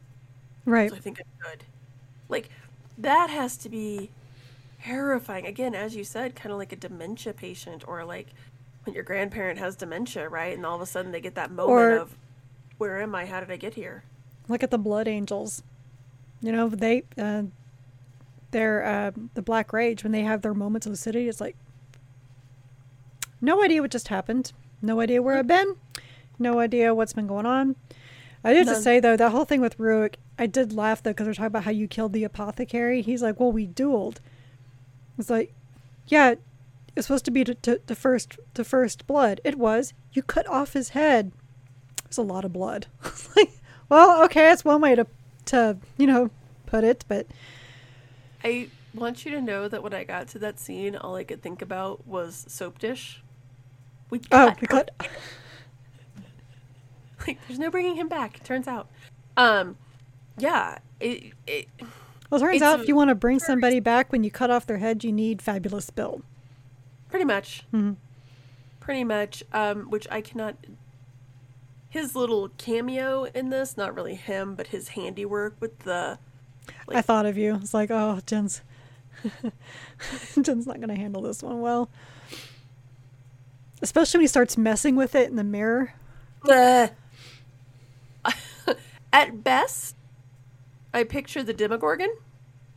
[0.64, 0.90] Right.
[0.90, 1.64] So I think I'm good.
[2.28, 2.50] Like
[2.98, 4.10] that has to be
[4.84, 5.46] terrifying.
[5.46, 8.28] Again, as you said, kind of like a dementia patient or like
[8.84, 10.56] when your grandparent has dementia, right?
[10.56, 12.16] And all of a sudden they get that moment Or- of
[12.78, 13.26] where am I?
[13.26, 14.02] How did I get here?
[14.48, 15.62] Look at the blood angels.
[16.40, 17.44] You know, they uh,
[18.50, 21.28] they're uh, the black rage when they have their moments of lucidity.
[21.28, 21.56] It's like
[23.40, 24.52] no idea what just happened.
[24.80, 25.76] No idea where I've been.
[26.38, 27.76] No idea what's been going on.
[28.42, 31.26] I did to say though, that whole thing with Ruick, I did laugh though because
[31.26, 33.00] they're talking about how you killed the apothecary.
[33.00, 34.16] He's like, "Well, we dueled."
[35.18, 35.54] It's like,
[36.06, 36.34] yeah,
[36.96, 39.40] it's supposed to be to, to, to first to first blood.
[39.44, 39.92] It was.
[40.12, 41.32] You cut off his head.
[42.04, 42.86] It's a lot of blood.
[43.36, 43.52] like,
[43.88, 45.06] well, okay, that's one way to
[45.46, 46.30] to you know
[46.66, 47.26] put it, but
[48.44, 51.42] I want you to know that when I got to that scene, all I could
[51.42, 53.22] think about was soap dish.
[54.10, 54.90] We oh, cut we her- cut.
[57.26, 58.42] like there's no bringing him back.
[58.44, 58.88] Turns out,
[59.36, 59.76] um,
[60.36, 61.68] yeah, it, it
[62.32, 64.50] Well, it turns It's out if you want to bring somebody back when you cut
[64.50, 66.22] off their head, you need Fabulous Bill.
[67.10, 67.96] pretty much, Mhm.
[68.80, 70.56] pretty much, um, which I cannot.
[71.90, 76.18] His little cameo in this, not really him, but his handiwork with the
[76.88, 77.56] I thought of you.
[77.56, 78.62] It's like, oh, Jen's
[80.40, 81.90] Jen's not going to handle this one well.
[83.82, 85.92] Especially when he starts messing with it in the mirror.
[86.42, 86.92] Bleh.
[89.12, 89.96] At best,
[90.94, 92.10] I picture the Demogorgon,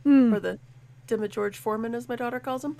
[0.04, 0.32] Hmm.
[0.34, 0.58] or the
[1.06, 2.76] Demogorge Foreman, as my daughter calls him.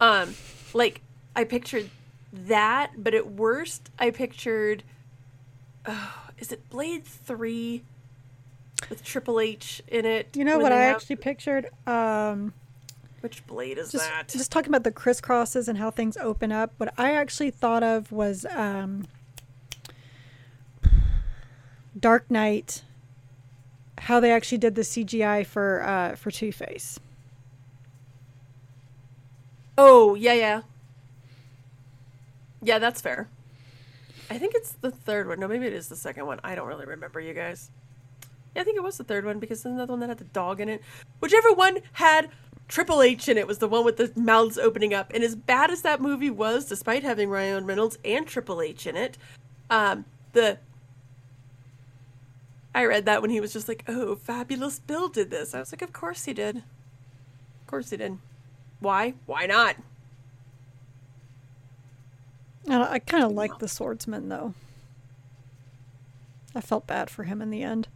[0.00, 0.34] Um,
[0.72, 1.00] like
[1.36, 1.90] I pictured
[2.32, 4.82] that, but at worst, I pictured.
[5.86, 7.82] Oh, is it Blade Three
[8.90, 10.36] with Triple H in it?
[10.36, 11.70] You know what I have- actually pictured?
[11.86, 12.52] Um,
[13.20, 14.28] Which blade is just, that?
[14.28, 16.72] just talking about the crisscrosses and how things open up.
[16.78, 19.06] What I actually thought of was um,
[21.98, 22.82] Dark Knight.
[23.98, 26.98] How they actually did the CGI for uh, for Two Face.
[29.76, 30.62] Oh yeah, yeah,
[32.62, 32.78] yeah.
[32.78, 33.28] That's fair.
[34.30, 35.38] I think it's the third one.
[35.38, 36.40] No, maybe it is the second one.
[36.42, 37.70] I don't really remember, you guys.
[38.54, 40.24] Yeah, I think it was the third one because the other one that had the
[40.24, 40.82] dog in it.
[41.20, 42.30] Whichever one had
[42.68, 45.12] Triple H in it was the one with the mouths opening up.
[45.12, 48.96] And as bad as that movie was, despite having Ryan Reynolds and Triple H in
[48.96, 49.18] it,
[49.70, 50.58] um, the
[52.74, 55.72] I read that when he was just like, "Oh, Fabulous Bill did this." I was
[55.72, 56.56] like, "Of course he did.
[56.56, 58.18] Of course he did.
[58.80, 59.14] Why?
[59.26, 59.76] Why not?"
[62.66, 64.54] And I, I kind of like the swordsman though.
[66.54, 67.88] I felt bad for him in the end.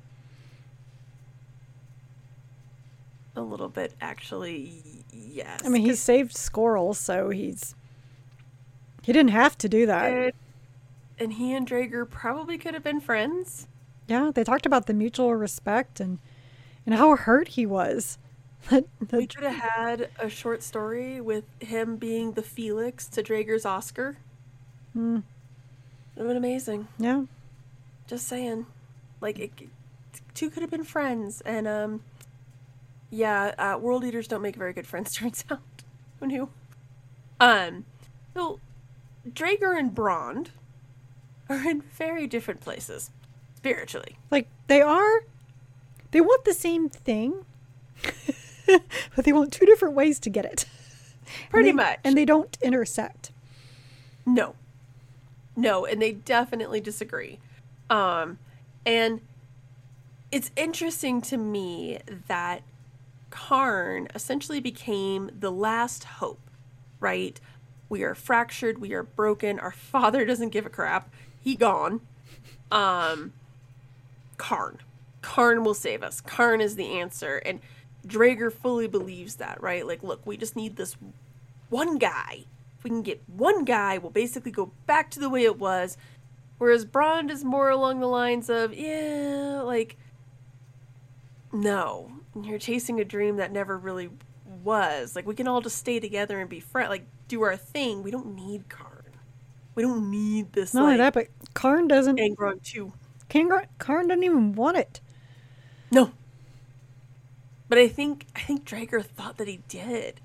[3.37, 4.83] A little bit, actually.
[5.13, 5.61] Yes.
[5.65, 7.75] I mean, he saved Squirrel, so he's
[9.03, 10.35] he didn't have to do that.
[11.19, 13.69] and he and Dreagher probably could have been friends.
[14.09, 16.19] Yeah, they talked about the mutual respect and
[16.87, 18.19] and how hurt he was.
[18.71, 23.23] That- that- We could have had a short story with him being the Felix to
[23.23, 24.17] Dreagher's Oscar.
[24.95, 25.19] Hmm.
[26.17, 26.89] It would have been amazing.
[26.99, 27.25] yeah,
[28.09, 28.67] Just saying.
[29.21, 29.53] Like, it,
[30.35, 31.41] two could have been friends.
[31.43, 32.03] And, um,
[33.11, 35.61] yeah, uh, world eaters don't make very good friends, turns out.
[36.19, 36.49] Who knew?
[37.39, 37.85] Um,
[38.35, 38.59] so,
[39.29, 40.51] Dreagher and Brond
[41.49, 43.11] are in very different places,
[43.73, 44.19] spiritually.
[44.31, 45.25] like they are.
[46.11, 47.45] They want the same thing,
[49.17, 50.65] but they want two different ways to get it.
[51.43, 51.99] And Pretty they- much.
[52.05, 53.33] and they don't intersect.
[54.25, 54.55] No.
[55.57, 57.39] No, and they definitely disagree.
[57.91, 58.39] Um
[58.87, 59.21] and
[60.31, 62.63] it's interesting to me that
[63.31, 66.41] Kharn essentially became the last hope,
[67.01, 67.39] right?
[67.91, 71.11] We are fractured, we are broken, our father doesn't give a crap.
[71.41, 72.01] He gone.
[72.71, 73.33] Um
[74.39, 74.79] Kharn.
[75.23, 76.21] Kharn will save us.
[76.21, 77.61] Kharn is the answer and
[78.07, 79.87] Dreagher fully believes that, right?
[79.87, 80.97] Like, look, we just need this
[81.69, 82.45] one guy
[82.79, 85.97] if we can get one guy, we'll basically go back to the way it was.
[86.59, 89.97] Whereas Brond is more along the lines of, yeah, like,
[91.53, 94.11] no, you're chasing a dream that never really
[94.63, 95.17] was.
[95.17, 98.03] Like, we can all just stay together and be friends, like, do our thing.
[98.03, 99.13] We don't need Kharn.
[99.75, 100.75] We don't need this.
[100.75, 102.17] Not like, only that, but Kharn doesn't.
[102.19, 102.93] Angron too.
[103.31, 105.01] Kharn, Kharn doesn't even want it.
[105.91, 106.13] No.
[107.69, 110.21] But I think I think Dreagher thought that he did,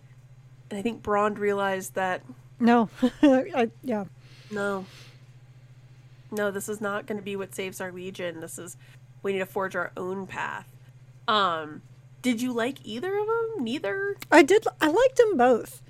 [0.70, 2.22] and I think Brond realized that
[2.60, 2.90] No.
[3.22, 4.06] I, yeah.
[4.52, 4.86] no,
[6.32, 8.40] no, this is not going to be what saves our legion.
[8.40, 8.78] This is
[9.22, 10.68] we need to forge our own path.
[11.28, 11.82] Um,
[12.22, 13.64] did you like either of them?
[13.64, 14.16] Neither.
[14.32, 14.66] I did.
[14.82, 15.82] I liked them both.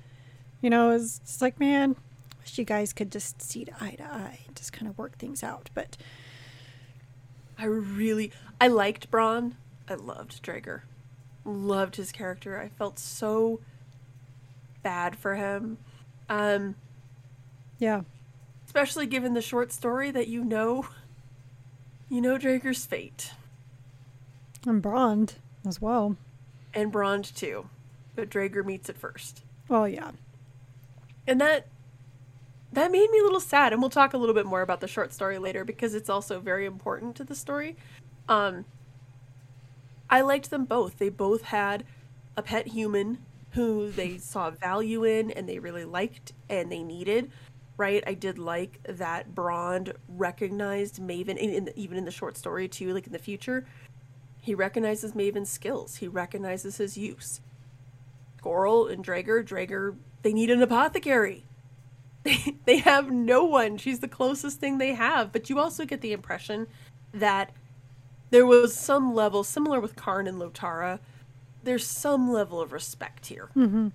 [0.60, 1.94] You know, it's like, man,
[2.40, 5.42] wish you guys could just see eye to eye and just kind of work things
[5.42, 5.70] out.
[5.74, 5.96] But
[7.58, 9.56] I really I liked Braun.
[9.88, 10.82] I loved Dreagher.
[11.44, 12.58] Loved his character.
[12.58, 13.60] I felt so
[14.82, 15.78] bad for him.
[16.28, 16.76] Um
[17.78, 18.02] yeah,
[18.66, 20.86] especially given the short story that you know
[22.08, 23.32] you know Dreagher's fate.
[24.66, 25.34] and Brond
[25.66, 26.16] as well.
[26.72, 27.68] And Brond too.
[28.16, 29.42] But Dreagher meets it first.
[29.68, 30.12] Well, yeah.
[31.26, 31.66] And that
[32.74, 34.88] that made me a little sad and we'll talk a little bit more about the
[34.88, 37.76] short story later because it's also very important to the story.
[38.28, 38.64] Um
[40.10, 40.98] I liked them both.
[40.98, 41.84] They both had
[42.36, 43.18] a pet human
[43.50, 47.30] who they saw value in and they really liked and they needed.
[47.76, 52.36] Right, I did like that Brond recognized Maven, in, in the, even in the short
[52.36, 52.94] story too.
[52.94, 53.66] Like in the future,
[54.40, 55.96] he recognizes Maven's skills.
[55.96, 57.40] He recognizes his use.
[58.38, 61.44] Squirrel and Dreagher, Dreagher, they need an apothecary.
[62.24, 63.76] They, they have no one.
[63.78, 65.30] She's the closest thing they have.
[65.32, 66.66] But you also get the impression
[67.12, 67.52] that
[68.30, 70.98] there was some level, similar with Kharn and Lotara,
[71.62, 73.48] there's some level of respect here.
[73.56, 73.88] Mm-hmm.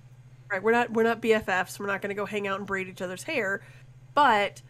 [0.50, 0.62] Right?
[0.62, 1.78] We're not we're not BFFs.
[1.78, 3.62] We're not going to go hang out and braid each other's hair,
[4.14, 4.62] but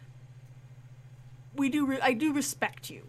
[1.55, 1.85] we do.
[1.85, 3.07] Re- I do respect you,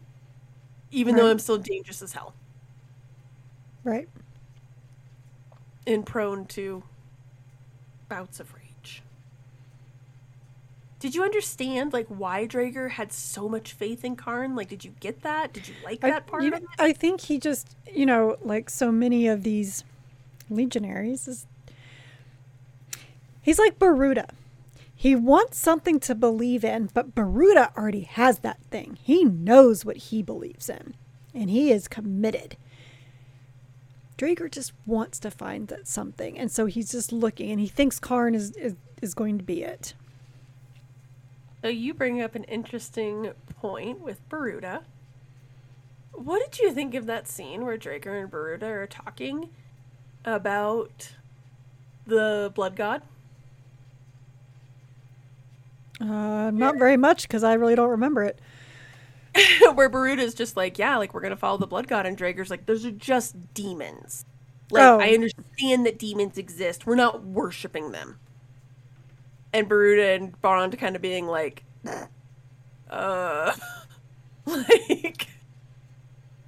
[0.90, 2.34] even though I'm still dangerous as hell
[3.84, 4.08] Right.
[5.86, 6.82] and prone to
[8.08, 8.61] bouts of rage.
[11.02, 14.56] Did you understand like why Dreagher had so much faith in Kharn?
[14.56, 15.52] Like, did you get that?
[15.52, 16.80] Did you like I, that part you of know, it?
[16.80, 19.82] I think he just, you know, like so many of these
[20.48, 21.44] legionaries, is
[23.40, 24.28] he's like Baruda.
[24.94, 28.96] He wants something to believe in, but Baruda already has that thing.
[29.02, 30.94] He knows what he believes in,
[31.34, 32.56] and he is committed.
[34.16, 37.98] Dreagher just wants to find that something, and so he's just looking, and he thinks
[37.98, 39.94] Kharn is, is, is going to be it.
[41.62, 44.84] So you bring up an interesting point with Baruda.
[46.12, 49.50] What did you think of that scene where Dreagher and Baruda are talking
[50.24, 51.12] about
[52.06, 53.02] the blood god?
[56.00, 58.40] Uh, not very much because I really don't remember it.
[59.74, 62.66] where Baruda's just like, yeah, like we're gonna follow the blood god, and Dreagher's like,
[62.66, 64.24] those are just demons.
[64.70, 65.00] Like Oh.
[65.00, 66.86] I understand that demons exist.
[66.86, 68.18] We're not worshiping them.
[69.52, 71.64] And Baruda and Bond kind of being like,
[72.90, 73.52] uh,
[74.46, 75.26] like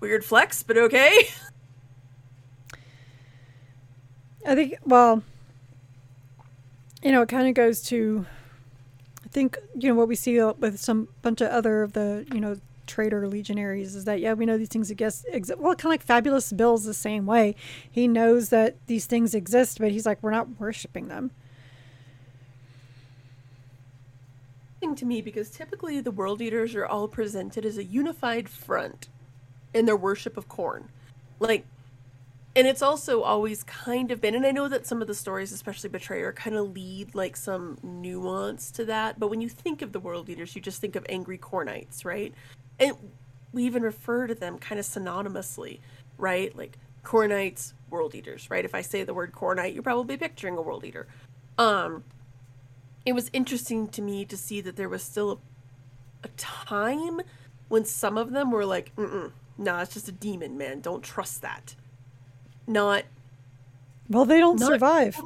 [0.01, 1.29] weird flex, but okay.
[4.47, 5.23] I think, well,
[7.03, 8.27] you know, it kind of goes to,
[9.25, 12.40] I think, you know, what we see with some bunch of other of the, you
[12.40, 15.27] know, traitor legionaries is that, yeah, we know these things exist.
[15.57, 17.55] Well, kind of like Fabulous Bill's the same way.
[17.90, 21.31] He knows that these things exist, but he's like, we're not worshiping them.
[24.94, 29.09] Thing to me because typically the world eaters are all presented as a unified front
[29.72, 30.85] in their worship of Khorne.
[31.40, 31.66] Like
[32.54, 35.50] and it's also always kind of been and I know that some of the stories,
[35.50, 39.90] especially Betrayer, kind of lead like some nuance to that, but when you think of
[39.90, 42.33] the world eaters, you just think of angry cornites, right?
[42.78, 42.92] And
[43.52, 45.80] we even refer to them kind of synonymously,
[46.18, 46.54] right?
[46.57, 48.64] Like cornites, world eaters, right?
[48.64, 51.09] If I say the word cornite, you're probably picturing a world eater.
[51.59, 52.04] Um
[53.07, 57.21] it was interesting to me to see that there was still a, a time
[57.69, 60.81] when some of them were like, Mm-mm, nah, it's just a demon, man.
[60.81, 61.75] Don't trust that.
[62.67, 63.05] Not
[64.09, 65.21] Well, they don't survive.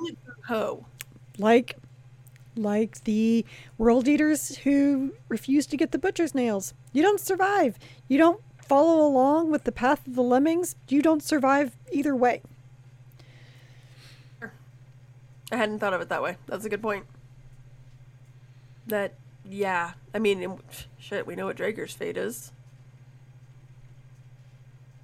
[0.47, 0.87] ho.
[1.39, 1.77] Like,
[2.57, 3.45] like the
[3.77, 6.75] world eaters who refuse to get the butcher's nails.
[6.93, 7.79] You don't survive.
[8.09, 10.75] You don't follow along with the path of the lemmings.
[10.89, 12.43] You don't survive either way.
[15.51, 16.37] I hadn't thought of it that way.
[16.47, 17.07] That's a good point.
[18.89, 20.59] That yeah, I mean,
[20.99, 22.53] shit, we know what Dreagher's fate is.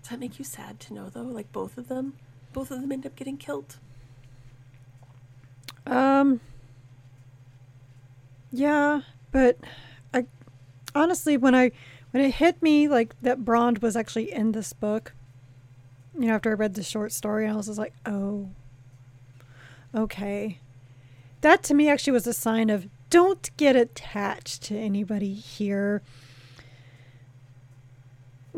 [0.03, 1.23] Does that make you sad to know though?
[1.23, 2.15] Like both of them,
[2.53, 3.79] both of them end up getting killed.
[5.87, 6.41] Um,
[8.55, 9.01] Yeah,
[9.33, 9.59] but
[10.13, 10.27] I
[10.95, 11.73] honestly when I
[12.13, 15.13] when it hit me like that Brond was actually in this book,
[16.17, 18.51] you know, after I read the short story, I was just like, oh,
[19.93, 20.61] okay.
[21.41, 26.03] That to me actually was a sign of don't get attached to anybody here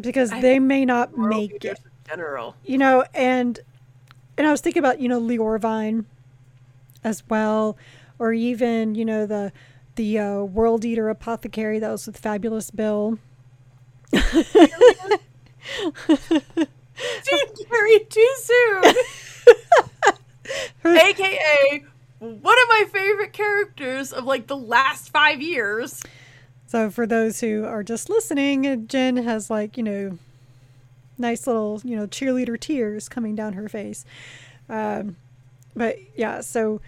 [0.00, 1.78] because I they may not make it.
[1.78, 2.56] in general.
[2.64, 3.60] You know, and
[4.38, 6.06] and I was thinking about you know Lheorvine
[7.04, 7.76] as well,
[8.18, 9.52] or even you know the
[9.96, 13.18] the uh, World Eater Apothecary that was with Fabulous Bill.
[14.10, 14.56] Didn't
[17.68, 18.94] carry too soon.
[20.96, 21.84] AKA
[22.18, 26.02] one of my favorite characters of like the last five years.
[26.66, 30.18] So for those who are just listening, Jen has like you know,
[31.18, 34.04] nice little you know cheerleader tears coming down her face.
[34.68, 35.16] Um,
[35.74, 36.80] but yeah, so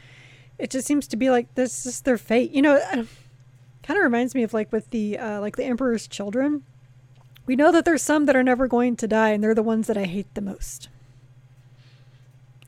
[0.58, 2.50] it just seems to be like this is their fate.
[2.50, 2.80] You know,
[3.82, 6.64] kind of reminds me of like with the uh, like the Emperor's Children.
[7.46, 9.86] We know that there's some that are never going to die, and they're the ones
[9.86, 10.88] that I hate the most.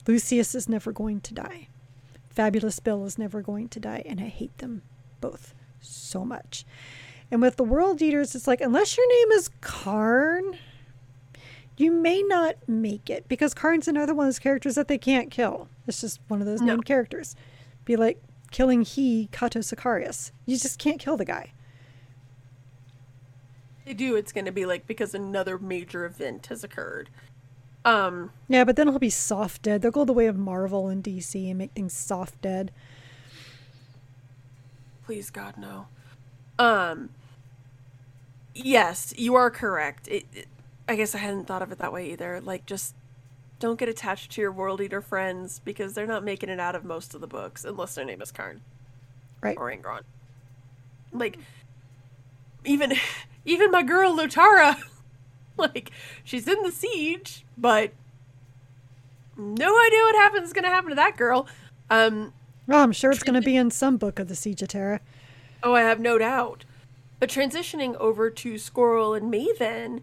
[0.07, 1.69] Lucius is never going to die.
[2.31, 4.83] Fabulous Bill is never going to die, and I hate them
[5.21, 6.65] both so much.
[7.31, 10.57] And with the World Eaters, it's like, unless your name is Kharn,
[11.77, 15.31] you may not make it because Kharn's another one of those characters that they can't
[15.31, 15.69] kill.
[15.87, 16.75] It's just one of those No.
[16.75, 17.35] named characters.
[17.85, 20.31] Be like killing he, Cato Sicarius.
[20.47, 21.53] You just can't kill the guy.
[23.85, 27.11] They do, it's gonna be like because another major event has occurred.
[27.85, 29.81] Um, Yeah, but then he'll be soft dead.
[29.83, 32.71] They'll go the way of Marvel and DC and make things soft dead.
[35.05, 35.87] please God no.
[36.59, 37.11] Um
[38.55, 40.09] Yes, you are correct.
[40.09, 40.47] It, it
[40.89, 42.41] I guess I hadn't thought of it that way either.
[42.41, 42.95] Like just
[43.59, 46.85] don't get attached to your world eater friends because they're not making it out of
[46.85, 48.61] most of the books unless their name is Kharn
[49.41, 49.57] Right.
[49.59, 50.03] or Angron.
[51.13, 51.39] Like
[52.65, 52.93] even
[53.45, 54.77] even my girl Lotara
[55.75, 55.91] like
[56.25, 57.93] she's in the siege, but
[59.37, 61.47] no idea what happens is going to happen to that girl.
[61.89, 62.33] Um
[62.67, 65.01] Well, I'm sure it's going to be in some book of the Siege of Terra.
[65.63, 66.65] Oh, I have no doubt.
[67.19, 70.01] But transitioning over to Squirrel and Maven,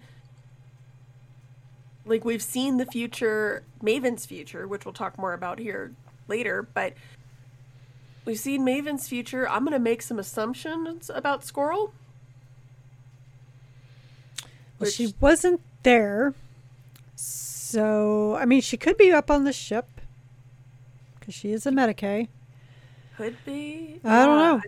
[2.05, 5.93] like we've seen the future, Maven's future, which we'll talk more about here
[6.27, 6.93] later, but
[8.25, 9.49] we've seen Maven's future.
[9.49, 11.93] I'm going to make some assumptions about Squirrel.
[14.79, 16.33] Well, she wasn't there.
[17.15, 19.87] So, I mean, she could be up on the ship
[21.19, 22.27] because she is a Medicae.
[23.17, 23.99] Could be.
[24.03, 24.61] I don't know.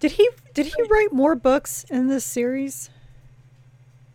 [0.00, 2.88] Did he did he write more books in this series?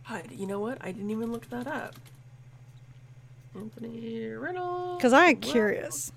[0.07, 0.77] God, you know what?
[0.81, 1.95] I didn't even look that up.
[3.55, 4.97] Anthony Reynolds.
[4.97, 6.11] Because I'm curious.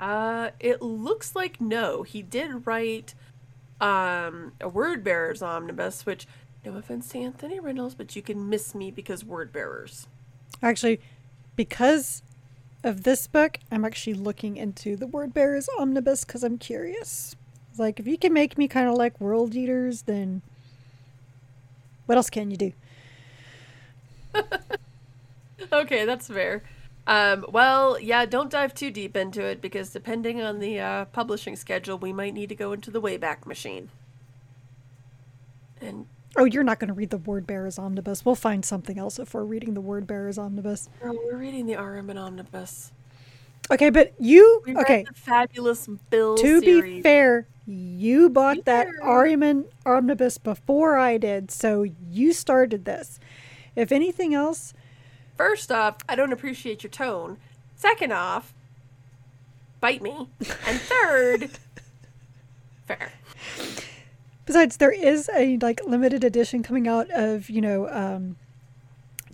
[0.00, 2.02] Uh, it looks like no.
[2.02, 3.14] He did write
[3.80, 6.26] um a Word Bearers omnibus, which
[6.64, 10.06] no offense to Anthony Reynolds, but you can miss me because Word Bearers.
[10.62, 11.00] Actually,
[11.56, 12.22] because
[12.82, 17.36] of this book, I'm actually looking into the Word Bearers omnibus because I'm curious.
[17.76, 20.42] Like, if you can make me kind of like World Eaters, then
[22.06, 22.72] what else can you do?
[25.72, 26.62] Okay, that's fair.
[27.08, 31.56] Um, well, yeah, don't dive too deep into it because depending on the uh, publishing
[31.56, 33.88] schedule, we might need to go into the Wayback Machine.
[35.80, 38.24] And Oh, you're not going to read the Word Bearers omnibus.
[38.24, 40.88] We'll find something else if we're reading the Word Bearers omnibus.
[41.02, 42.92] we're reading the Ahriman Omnibus.
[43.70, 45.04] Okay, but you We okay?
[45.08, 46.96] the fabulous Bill To series.
[46.96, 48.86] be fair, you bought that.
[49.02, 53.18] Ahriman omnibus before I did, so you started this.
[53.74, 54.74] If anything else,
[55.38, 57.38] First off, I don't appreciate your tone.
[57.76, 58.52] Second off,
[59.80, 60.28] bite me.
[60.66, 61.50] And third,
[62.86, 63.12] fair.
[64.44, 68.36] besides there is a like limited edition coming out of you know um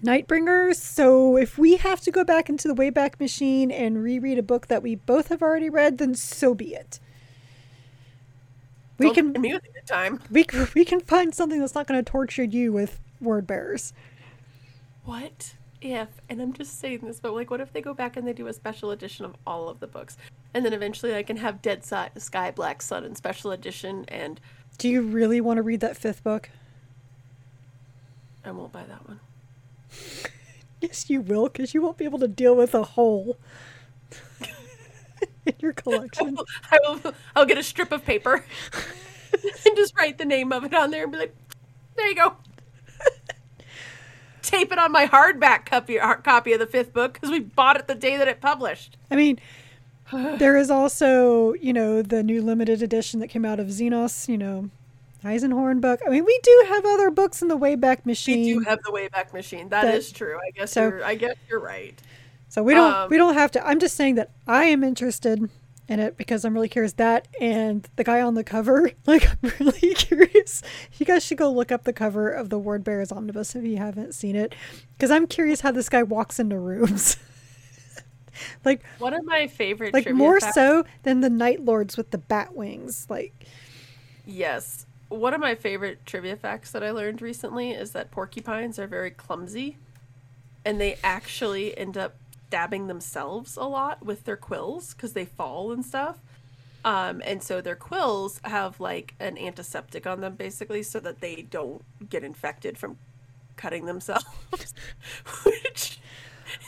[0.03, 0.75] Nightbringer.
[0.75, 4.67] So if we have to go back into the Wayback Machine and reread a book
[4.67, 7.01] that we both have already read, then so be it.
[8.99, 10.21] We Don't can threaten me with a good time.
[10.31, 10.45] we
[10.75, 13.95] we can find something that's not going to torture you with word bearers.
[15.07, 18.27] What if, and I'm just saying this, but like, what if they go back and
[18.27, 20.17] they do a special edition of all of the books?
[20.55, 24.41] And then eventually I can have Dead Sky Black Sun in special edition, and
[24.79, 26.51] Do you really want to read that fifth book?
[28.45, 29.21] I won't buy that one.
[30.81, 33.39] Yes, you will, because you won't be able to deal with a hole
[35.47, 36.37] in your collection.
[36.71, 38.45] I will, I'll get a strip of paper
[39.33, 41.35] and just write the name of it on there and be like,
[41.97, 42.37] there you go.
[44.45, 47.89] Tape it on my hardback copy, copy of the fifth book because we bought it
[47.89, 48.99] the day that it published.
[49.11, 49.41] I mean,
[50.13, 54.37] there is also, you know, the new limited edition that came out of Xenos, you
[54.37, 54.69] know,
[55.25, 56.01] Eisenhorn book.
[56.07, 58.41] I mean, we do have other books in the Wayback Machine.
[58.45, 59.71] We do have the Wayback Machine.
[59.71, 60.37] That- that is true.
[60.37, 61.99] I guess so- you're I guess you're right.
[62.51, 63.67] So we don't Um, we don't have to.
[63.67, 65.49] I'm just saying that I am interested
[65.89, 66.95] in it because I'm really curious.
[66.95, 70.63] That and the guy on the cover, like I'm really curious.
[70.99, 73.77] You guys should go look up the cover of the Word Bearers Omnibus if you
[73.77, 74.55] haven't seen it,
[74.97, 77.17] because I'm curious how this guy walks into rooms.
[78.65, 82.19] like One of my favorite like more facts- so than the Night Lords with the
[82.19, 83.07] bat wings.
[83.09, 83.47] Like
[84.27, 84.87] Yes.
[85.11, 89.11] One of my favorite trivia facts that I learned recently is that porcupines are very
[89.11, 89.77] clumsy
[90.65, 92.15] and they actually end up
[92.49, 96.19] stabbing themselves a lot with their quills because they fall and stuff.
[96.85, 101.43] Um, and so their quills have like an antiseptic on them basically so that they
[101.43, 102.99] don't get infected from
[103.57, 104.27] cutting themselves,
[105.45, 105.99] which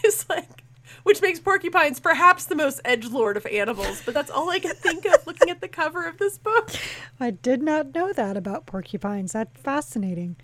[0.04, 0.64] is like,
[1.02, 4.02] which makes porcupines perhaps the most edge lord of animals.
[4.04, 6.70] But that's all I can think of looking at the cover of this book.
[7.20, 9.32] I did not know that about porcupines.
[9.32, 10.36] That's fascinating.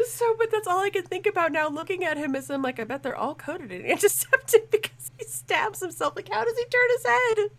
[0.06, 2.80] So, but that's all I can think about now looking at him is I'm like,
[2.80, 6.14] I bet they're all coated in antiseptic because he stabs himself.
[6.16, 7.50] Like, how does he turn his head?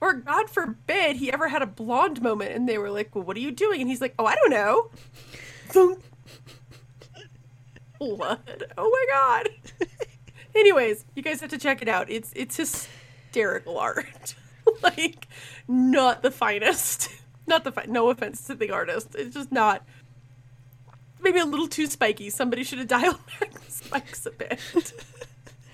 [0.00, 3.36] Or, God forbid, he ever had a blonde moment and they were like, Well, what
[3.36, 3.80] are you doing?
[3.80, 4.90] And he's like, Oh, I don't know.
[7.98, 8.64] Blood.
[8.76, 9.88] Oh my God.
[10.54, 12.10] Anyways, you guys have to check it out.
[12.10, 14.34] It's it's hysterical art.
[14.82, 15.26] like,
[15.68, 17.08] not the finest.
[17.46, 19.14] Not the fi- no offense to the artist.
[19.16, 19.84] It's just not
[21.24, 22.30] maybe a little too spiky.
[22.30, 24.60] Somebody should have dialed back the spikes a bit.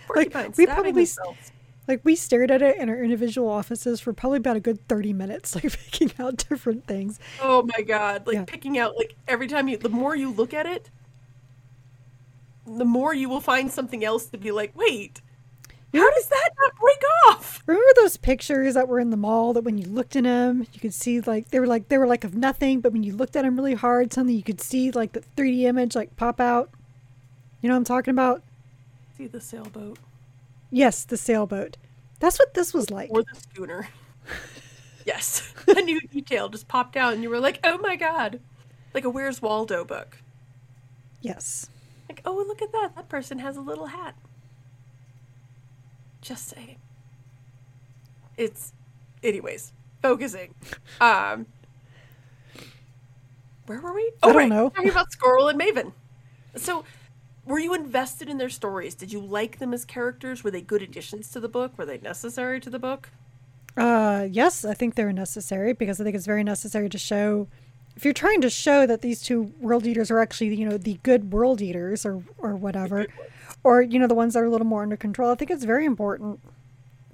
[0.06, 1.52] Porcupines we probably themselves.
[1.88, 5.12] Like we stared at it in our individual offices for probably about a good 30
[5.12, 7.18] minutes, like picking out different things.
[7.40, 8.26] Oh my god!
[8.26, 8.44] Like Yeah.
[8.44, 10.88] picking out like every time you, the more you look at it,
[12.66, 15.20] the more you will find something else to be like, wait,
[15.92, 17.62] how does that not break off?
[17.66, 20.80] Remember those pictures that were in the mall that when you looked at them, you
[20.80, 23.36] could see like they were like they were like of nothing, but when you looked
[23.36, 26.70] at them really hard, something you could see like the 3D image like pop out.
[27.60, 28.42] You know what I'm talking about?
[29.18, 29.98] See the sailboat
[30.70, 31.76] Yes, the sailboat.
[32.20, 33.10] That's what this was like.
[33.10, 33.88] or the schooner.
[35.06, 38.40] yes, a new detail just popped out, and you were like, oh my god,
[38.94, 40.18] like a Where's Waldo book.
[41.20, 41.68] Yes.
[42.08, 42.92] Like, oh, look at that.
[42.96, 44.14] That person has a little hat.
[46.20, 46.78] Just saying.
[48.36, 48.72] It's,
[49.22, 50.54] anyways, focusing.
[51.00, 51.46] Um,
[53.66, 54.12] where were we?
[54.22, 54.48] Oh, I don't right.
[54.48, 54.70] know.
[54.70, 55.92] Talking about Squirrel and Maven.
[56.56, 56.84] So,
[57.44, 58.94] were you invested in their stories?
[58.94, 60.42] Did you like them as characters?
[60.44, 61.76] Were they good additions to the book?
[61.76, 63.10] Were they necessary to the book?
[63.76, 67.48] Uh, yes, I think they're necessary because I think it's very necessary to show.
[67.96, 70.98] If you're trying to show that these two world eaters are actually, you know, the
[71.02, 73.06] good world eaters or or whatever,
[73.62, 75.64] or you know, the ones that are a little more under control, I think it's
[75.64, 76.40] very important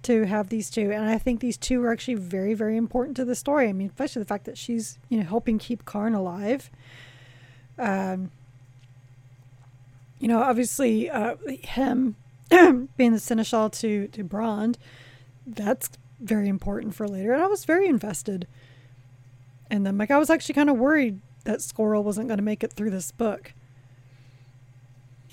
[0.03, 3.25] to have these two, and I think these two are actually very, very important to
[3.25, 3.69] the story.
[3.69, 6.71] I mean, especially the fact that she's, you know, helping keep Kharn alive.
[7.79, 8.31] Um,
[10.21, 12.15] you know, obviously, uh, him
[12.97, 14.79] being the seneschal to to Brond,
[15.47, 15.91] that's
[16.21, 17.33] very important for later.
[17.33, 18.47] And I was very invested
[19.71, 19.99] in them.
[19.99, 22.91] Like I was actually kind of worried that Squirrel wasn't going to make it through
[22.91, 23.53] this book.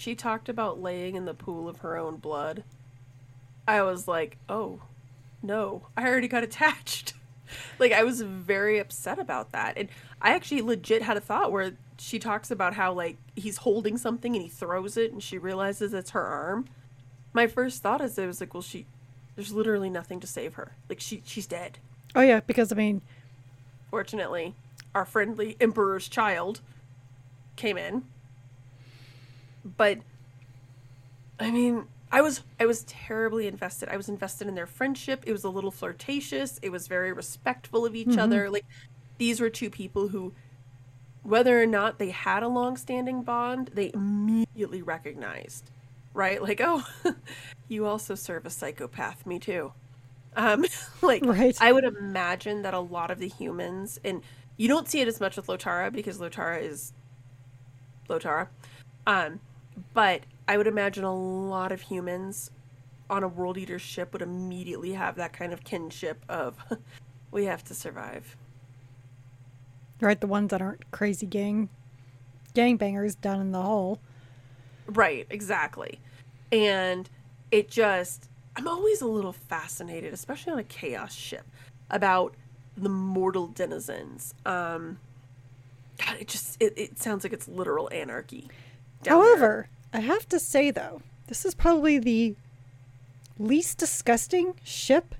[0.03, 2.65] She talked about laying in the pool of her own blood.
[3.65, 4.81] I was like, oh,
[5.41, 7.13] no, I already got attached.
[7.79, 9.77] like, I was very upset about that.
[9.77, 9.87] And
[10.21, 14.35] I actually legit had a thought where she talks about how, like, he's holding something
[14.35, 16.67] and he throws it and she realizes it's her arm.
[17.31, 18.85] My first thought is, it was like, well, she,
[19.37, 20.73] there's literally nothing to save her.
[20.89, 21.79] Like, she, she's dead.
[22.13, 23.03] Oh yeah, because I mean,
[23.89, 24.53] Fortunately,
[24.93, 26.59] our friendly Emperor's child
[27.55, 28.03] came in.
[29.65, 29.99] But
[31.39, 33.89] I mean, I was I was terribly invested.
[33.89, 35.23] I was invested in their friendship.
[35.25, 36.59] It was a little flirtatious.
[36.61, 38.49] It was very respectful of each other.
[38.49, 38.65] Like
[39.17, 40.33] these were two people who
[41.23, 45.71] whether or not they had a long-standing bond, they immediately recognized.
[46.13, 46.41] Right?
[46.41, 46.85] Like, "Oh,
[47.67, 49.25] you also serve a psychopath.
[49.25, 49.73] Me too."
[50.35, 50.65] Um,
[51.01, 51.57] like Right.
[51.59, 54.21] I would imagine that a lot of the humans, and
[54.57, 56.93] you don't see it as much with Lotara because Lotara is
[58.07, 58.49] Lotara,
[59.07, 59.39] um,
[59.93, 62.51] but I would imagine a lot of humans
[63.09, 66.57] on a world eater ship would immediately have that kind of kinship of
[67.31, 68.35] we have to survive.
[70.01, 71.69] right, the ones that aren't crazy gang
[72.53, 73.99] gangbangers down in the hole.
[74.87, 75.99] Right, exactly.
[76.51, 77.09] And
[77.51, 81.45] it just, I'm always a little fascinated, especially on a chaos ship,
[81.89, 82.35] about
[82.75, 84.33] the mortal denizens.
[84.45, 84.99] Um,
[85.97, 88.49] God, it just, it, it sounds like it's literal anarchy.
[89.03, 89.27] Down there.
[89.29, 92.35] However, I have to say though, this is probably the
[93.39, 95.15] least disgusting ship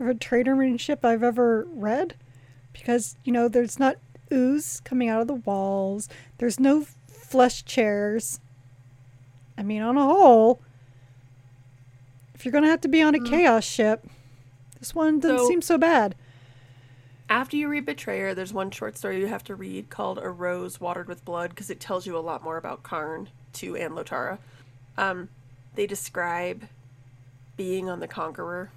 [0.00, 2.14] of a trader marine ship I've ever read
[2.72, 3.96] because you know there's not
[4.32, 6.08] ooze coming out of the walls.
[6.38, 8.40] There's no flesh chairs.
[9.58, 10.60] I mean, on a whole,
[12.34, 13.28] if you're gonna have to be on a Mm.
[13.28, 14.06] chaos ship,
[14.78, 16.14] this one doesn't So- seem so bad.
[17.28, 20.80] After you read Betrayer, there's one short story you have to read called A Rose
[20.80, 24.38] Watered with Blood because it tells you a lot more about Kharn, Tu, and Lotara.
[24.96, 25.28] Um,
[25.74, 26.68] they describe
[27.56, 28.70] being on the Conqueror.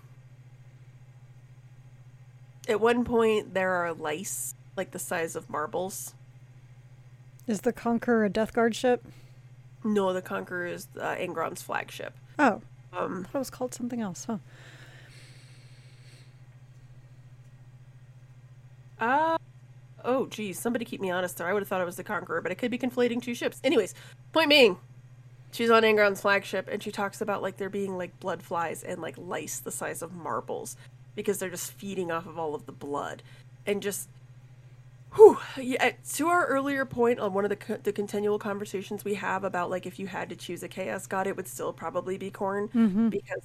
[2.67, 6.13] At one point, there are lice like the size of marbles.
[7.47, 9.05] Is the Conqueror a Death Guard ship?
[9.83, 12.13] No, the Conqueror is uh, Angron's flagship.
[12.37, 12.61] Oh,
[12.93, 14.37] Um, I thought it was called something else, huh?
[18.99, 19.37] Uh,
[20.03, 20.59] oh, geez.
[20.59, 21.47] Somebody keep me honest there.
[21.47, 23.59] I would have thought it was the Conqueror, but I could be conflating two ships.
[23.63, 23.95] Anyways,
[24.33, 24.77] point being,
[25.51, 29.01] she's on Angron's flagship, and she talks about, like, there being, like, blood flies and,
[29.01, 30.75] like, lice the size of marbles
[31.15, 33.23] because they're just feeding off of all of the blood.
[33.65, 34.09] And just,
[35.15, 35.37] whew.
[35.57, 39.69] Yeah, to our earlier point on one of the, the continual conversations we have about,
[39.69, 42.69] like, if you had to choose a Chaos God, it would still probably be Khorne
[43.09, 43.43] because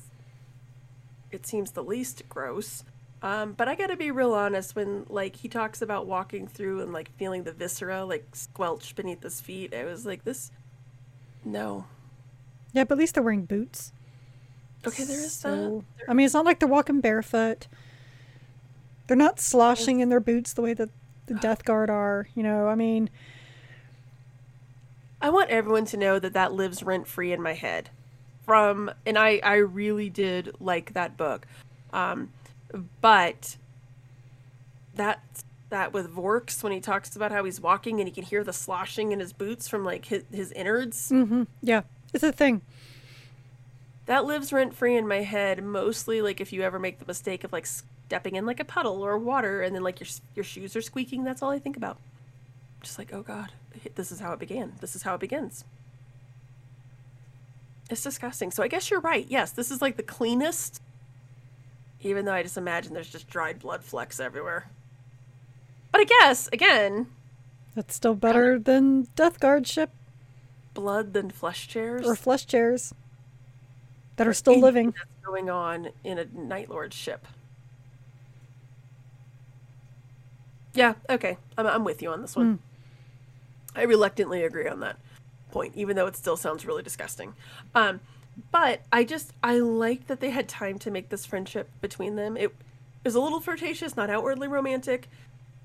[1.30, 2.84] it seems the least gross.
[3.24, 6.92] Um, but I gotta be real honest when like he talks about walking through and
[6.92, 9.74] like feeling the viscera like squelch beneath his feet.
[9.74, 10.52] I was like, this,
[11.42, 11.86] no.
[12.74, 13.94] Yeah, but at least they're wearing boots.
[14.86, 17.66] Okay, there is So, I mean, it's not like they're walking barefoot.
[19.06, 20.90] They're not sloshing in their boots the way that
[21.24, 22.28] the Death Guard are.
[22.34, 23.08] You know, I mean,
[25.22, 27.88] I want everyone to know that that lives rent free in my head.
[28.44, 31.46] From and I I really did like that book,
[31.94, 32.30] um,
[33.00, 33.56] but
[34.94, 35.22] that
[35.70, 38.52] that with Vorx when he talks about how he's walking and he can hear the
[38.52, 41.08] sloshing in his boots from like his, his innards.
[41.08, 42.62] hmm yeah, it's a thing.
[44.06, 47.42] that lives rent free in my head mostly like if you ever make the mistake
[47.44, 50.76] of like stepping in like a puddle or water and then like your your shoes
[50.76, 51.98] are squeaking that's all i think about.
[52.82, 53.50] Just like oh god
[53.96, 54.74] this is how it began.
[54.80, 55.64] This is how it begins.
[57.90, 58.50] It's disgusting.
[58.50, 59.26] So i guess you're right.
[59.28, 60.80] Yes this is like the cleanest
[62.04, 64.66] even though i just imagine there's just dried blood flecks everywhere
[65.90, 67.06] but i guess again
[67.74, 69.90] That's still better than Death Guard ship
[70.74, 72.94] blood than flesh chairs or flesh chairs
[74.16, 74.92] that are still living.
[74.92, 77.26] that's going on in a Night Lord ship.
[80.74, 81.36] Yeah, okay.
[81.56, 82.58] I'm, I'm with you on this one.
[83.74, 84.96] I reluctantly agree on that
[85.50, 87.34] point, even though it still sounds really disgusting.
[87.74, 88.00] Um,
[88.50, 92.36] but I just, I like that they had time to make this friendship between them.
[92.36, 92.54] It
[93.04, 95.08] was a little flirtatious, not outwardly romantic,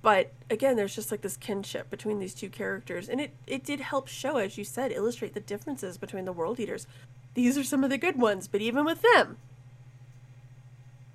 [0.02, 3.10] but again, there's just like this kinship between these two characters.
[3.10, 6.60] And it, it did help show, as you said, illustrate the differences between the World
[6.60, 6.88] Eaters.
[7.34, 9.38] These are some of the good ones, but even with them,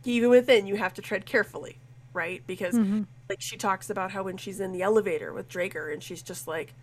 [0.05, 1.79] even within, you have to tread carefully,
[2.13, 2.43] right?
[2.47, 3.03] Because, mm-hmm.
[3.29, 6.47] like, she talks about how when she's in the elevator with Dreagher, and she's just
[6.47, 6.75] like,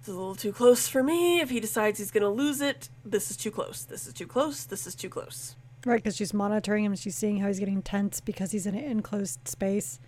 [0.00, 1.40] this is a little too close for me.
[1.40, 3.84] If he decides he's going to lose it, this is too close.
[3.84, 4.64] This is too close.
[4.64, 5.56] This is too close.
[5.86, 6.94] Right, because she's monitoring him.
[6.96, 9.98] She's seeing how he's getting tense because he's in an enclosed space.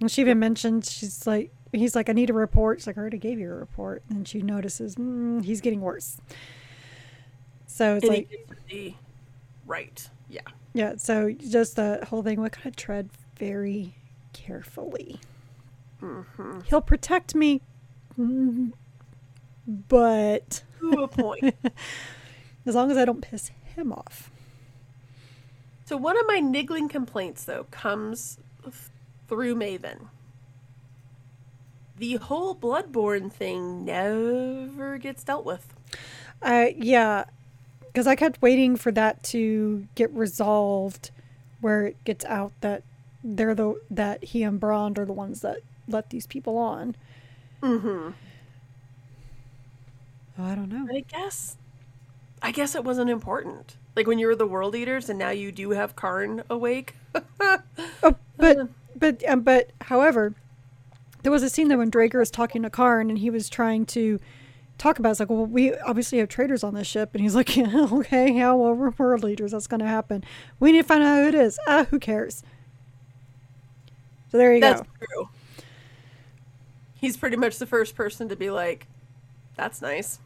[0.00, 2.80] And she even mentioned, she's like, he's like, I need a report.
[2.80, 4.02] She's like, I already gave you a report.
[4.10, 6.18] And she notices, mm, he's getting worse.
[7.66, 8.94] So it's And like, he gets the
[9.66, 10.08] right.
[10.28, 10.40] Yeah.
[10.72, 13.94] yeah, so just the whole thing, we kind of tread very
[14.32, 15.20] carefully.
[16.02, 16.60] Mm-hmm.
[16.66, 17.62] He'll protect me,
[19.66, 21.54] but To a point.
[22.66, 24.30] as long as I don't piss him off.
[25.84, 28.38] so one of my niggling complaints, though, comes
[29.28, 30.08] through Maven.
[31.96, 35.72] The whole Bloodborne thing never gets dealt with.
[36.42, 37.24] Uh, yeah,
[37.86, 41.10] because I kept waiting for that to get resolved,
[41.60, 42.82] where it gets out that
[43.22, 46.96] they're the that he and Brond are the ones that let these people on.
[47.62, 48.10] Mm-hmm.
[50.38, 50.88] Oh, I don't know.
[50.92, 51.56] I guess,
[52.42, 53.76] I guess it wasn't important.
[53.94, 56.94] Like when you were the World Eaters, and now you do have Kharn awake.
[58.02, 60.34] Oh, but but um, but however,
[61.22, 63.86] there was a scene there when Dreagher was talking to Kharn and he was trying
[63.86, 64.20] to
[64.78, 65.12] talk about.
[65.12, 68.30] It's like, well, we obviously have traitors on this ship, and he's like, yeah, okay,
[68.32, 69.52] yeah, well, we're world leaders.
[69.52, 70.24] That's going to happen.
[70.60, 71.58] We need to find out who it is.
[71.66, 72.42] Ah, who cares?
[74.30, 74.86] So there you That's go.
[75.00, 75.28] That's true.
[77.00, 78.86] He's pretty much the first person to be like,
[79.56, 80.18] "That's nice."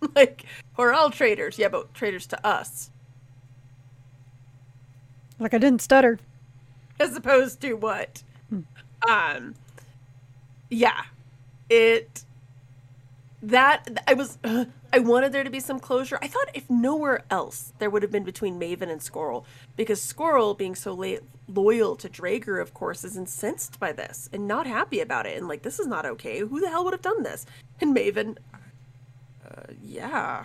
[0.14, 0.44] like
[0.76, 2.90] we're all traitors, yeah, but traitors to us,
[5.38, 6.18] Like I didn't stutter.
[6.98, 8.22] as opposed to what?
[9.08, 9.54] Um,
[10.70, 11.02] yeah,
[11.70, 12.24] it.
[13.42, 16.18] that I was uh, I wanted there to be some closure.
[16.20, 19.46] I thought if nowhere else there would have been between Maven and Squirrel
[19.76, 21.16] because Squirrel being so la-
[21.48, 25.48] loyal to Dreagher of course is incensed by this and not happy about it and
[25.48, 26.40] like this is not okay.
[26.40, 27.46] Who the hell would have done this?
[27.80, 28.36] And Maven
[29.82, 30.44] yeah.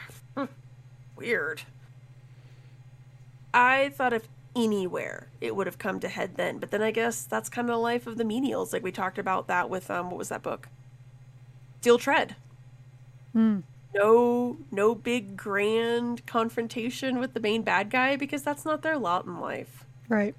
[1.16, 1.62] Weird.
[3.53, 7.24] I thought if anywhere it would have come to head then, but then I guess
[7.26, 10.10] that's kind of the life of the menials like we talked about that with um
[10.10, 10.70] what was that book?
[11.82, 12.36] Steel Tread
[13.34, 13.60] Hmm.
[13.93, 19.26] no no big grand confrontation with the main bad guy because that's not their lot
[19.26, 20.36] in life Right.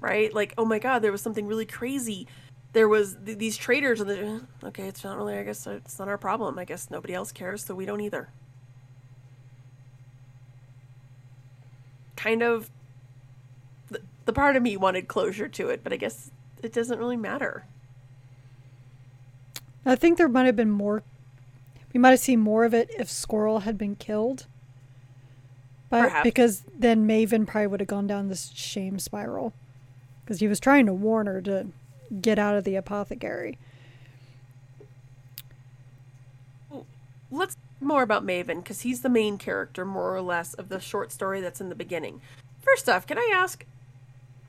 [0.00, 2.26] right like oh my god there was something really crazy
[2.72, 5.98] there was th- these traders and the "Eh, okay it's not really i guess it's
[5.98, 8.28] not our problem i guess nobody else cares so we don't either
[12.16, 12.70] kind of
[13.90, 16.30] the, the part of me wanted closure to it but i guess
[16.62, 17.64] it doesn't really matter
[19.86, 21.02] I think there might have been more.
[21.94, 24.46] We might have seen more of it if Squirrel had been killed.
[25.88, 26.24] But Perhaps.
[26.24, 29.54] because then Maven probably would have gone down this shame spiral,
[30.22, 31.68] because he was trying to warn her to
[32.20, 33.58] get out of the apothecary.
[37.30, 41.12] let's more about Maven because he's the main character, more or less, of the short
[41.12, 42.20] story that's in the beginning.
[42.60, 43.64] First off, can I ask,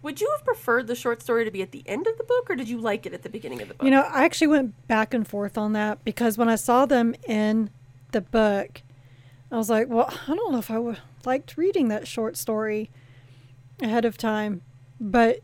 [0.01, 2.49] would you have preferred the short story to be at the end of the book,
[2.49, 3.83] or did you like it at the beginning of the book?
[3.85, 7.13] You know, I actually went back and forth on that because when I saw them
[7.27, 7.69] in
[8.11, 8.81] the book,
[9.51, 12.89] I was like, well, I don't know if I would liked reading that short story
[13.81, 14.61] ahead of time.
[14.99, 15.39] But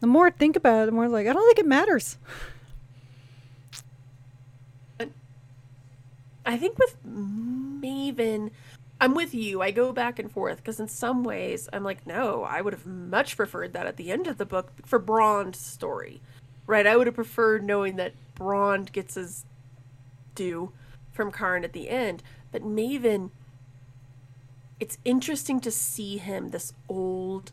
[0.00, 2.16] the more I think about it, the more I'm like, I don't think it matters.
[6.46, 8.50] I think with Maven,
[9.00, 9.60] I'm with you.
[9.60, 12.86] I go back and forth because in some ways I'm like, no, I would have
[12.86, 16.22] much preferred that at the end of the book for Brond's story,
[16.66, 16.86] right?
[16.86, 19.44] I would have preferred knowing that Brond gets his
[20.34, 20.72] due
[21.12, 23.30] from Kharn at the end, but Maven,
[24.80, 27.52] it's interesting to see him, this old,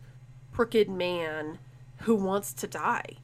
[0.54, 1.60] crooked man
[2.06, 3.18] who wants to die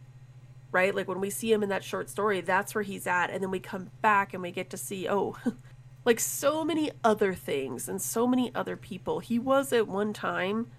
[0.71, 0.95] right?
[0.95, 3.29] Like when we see him in that short story, that's where he's at.
[3.29, 5.35] And then we come back and we get to see, oh,
[6.05, 9.19] like so many other things and so many other people.
[9.19, 10.71] He was at one time,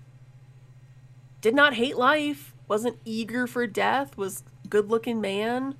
[1.40, 5.74] did not hate life, wasn't eager for death, was good looking man.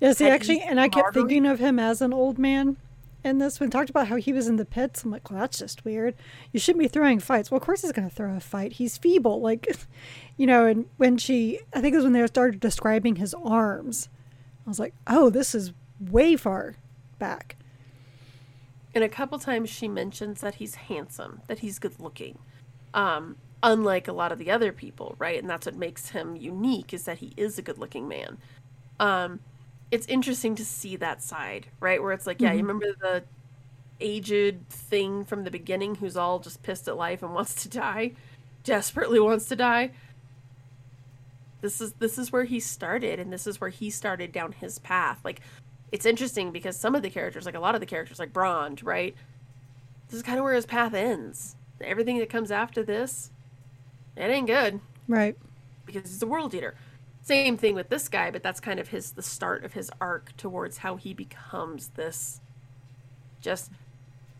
[0.00, 2.76] Yes, he actually, and I kept thinking of him as an old man
[3.24, 3.70] in this one.
[3.70, 5.02] Talked about how he was in the pits.
[5.02, 6.14] I'm like, well, that's just weird.
[6.52, 7.50] You shouldn't be throwing fights.
[7.50, 8.74] Well, of course he's going to throw a fight.
[8.74, 9.40] He's feeble.
[9.40, 9.66] Like,
[10.36, 14.08] you know, and when she, I think it was when they started describing his arms,
[14.66, 16.76] I was like, oh, this is way far
[17.18, 17.56] back.
[18.94, 22.38] And a couple times she mentions that he's handsome, that he's good looking.
[22.92, 25.38] Um, unlike a lot of the other people, right?
[25.38, 28.38] And that's what makes him unique is that he is a good looking man.
[29.00, 29.40] Um,
[29.90, 32.02] it's interesting to see that side, right?
[32.02, 32.66] Where it's like, yeah, you mm-hmm.
[32.66, 33.24] remember the
[34.00, 38.12] aged thing from the beginning who's all just pissed at life and wants to die,
[38.64, 39.90] desperately wants to die.
[41.60, 44.78] This is this is where he started, and this is where he started down his
[44.80, 45.20] path.
[45.24, 45.40] Like,
[45.92, 48.82] it's interesting because some of the characters, like a lot of the characters, like Brond,
[48.82, 49.14] right?
[50.08, 51.56] This is kind of where his path ends.
[51.80, 53.30] Everything that comes after this,
[54.16, 55.36] it ain't good Right.
[55.86, 56.74] because he's a world eater.
[57.24, 60.36] Same thing with this guy, but that's kind of his the start of his arc
[60.36, 62.40] towards how he becomes this.
[63.40, 63.70] Just,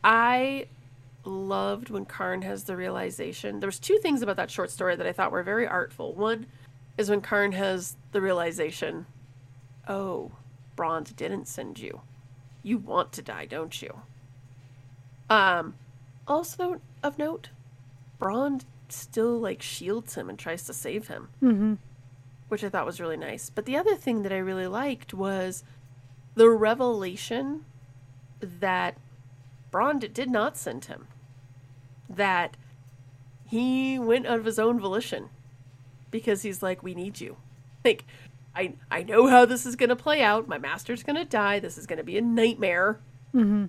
[0.03, 0.67] I
[1.25, 3.61] loved when Kharn has the realization.
[3.61, 6.13] There was two things about that short story that I thought were very artful.
[6.13, 6.45] One
[6.99, 9.07] is when Kharn has the realization,
[9.89, 10.33] oh,
[10.77, 12.03] Brond didn't send you.
[12.63, 14.01] You want to die, don't you?
[15.31, 15.75] Um,
[16.29, 17.49] also of note,
[18.19, 21.75] Brond still like shields him and tries to save him Mm-hmm.
[22.55, 23.51] Which I thought was really nice.
[23.51, 25.65] But the other thing that I really liked was
[26.37, 27.65] the revelation
[28.39, 28.97] that
[29.73, 31.09] Brond did not send him.
[32.09, 32.57] That
[33.45, 35.31] he went out of his own volition
[36.13, 37.39] because he's like, "We need you."
[37.85, 38.05] Like,
[38.55, 40.47] I I know how this is going to play out.
[40.47, 41.59] My master's going to die.
[41.59, 43.01] This is going to be a nightmare.
[43.35, 43.65] Mm-hmm.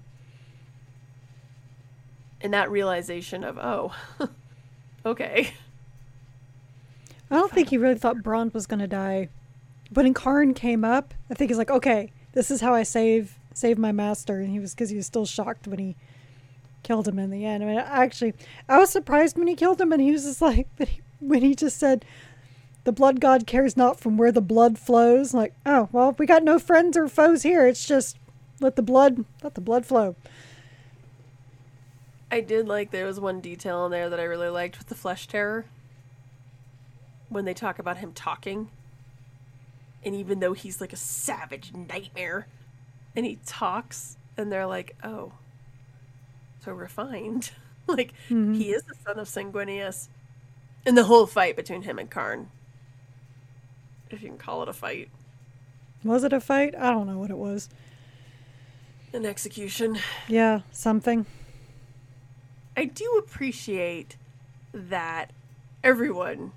[2.40, 3.96] And that realization of, oh,
[5.08, 5.56] okay.
[7.32, 9.30] I don't think he really thought Brond was going to die.
[9.92, 13.38] But when Kharn came up, I think he's like, okay, this is how I save
[13.54, 14.40] save my master.
[14.40, 15.96] And he was because he was still shocked when he
[16.84, 17.64] killed him in the end.
[17.64, 18.34] I mean, actually,
[18.70, 20.68] I was surprised when he killed him, and he was just like,
[21.20, 22.06] when he just said,
[22.84, 26.44] "The blood god cares not from where the blood flows." Like, oh well, we got
[26.44, 27.68] no friends or foes here.
[27.68, 28.18] It's just
[28.60, 30.16] let the blood let the blood flow.
[32.32, 34.96] I did like there was one detail in there that I really liked with the
[34.96, 35.66] Flesh Tearer.
[37.30, 38.70] When they talk about him talking.
[40.04, 42.48] And even though he's like a savage nightmare
[43.16, 45.34] and he talks and they're like, oh,
[46.64, 47.52] so refined.
[47.88, 48.56] like Mhm.
[48.56, 50.08] he is the son of Sanguinius.
[50.86, 52.48] And the whole fight between him and Kharn,
[54.12, 55.10] if you can call it a fight,
[56.04, 56.76] Was it a fight?
[56.78, 57.70] I don't know what it was.
[59.14, 59.98] an execution.
[60.28, 61.26] Yeah, something.
[62.78, 64.18] I do appreciate
[64.74, 65.32] that
[65.84, 66.52] everyone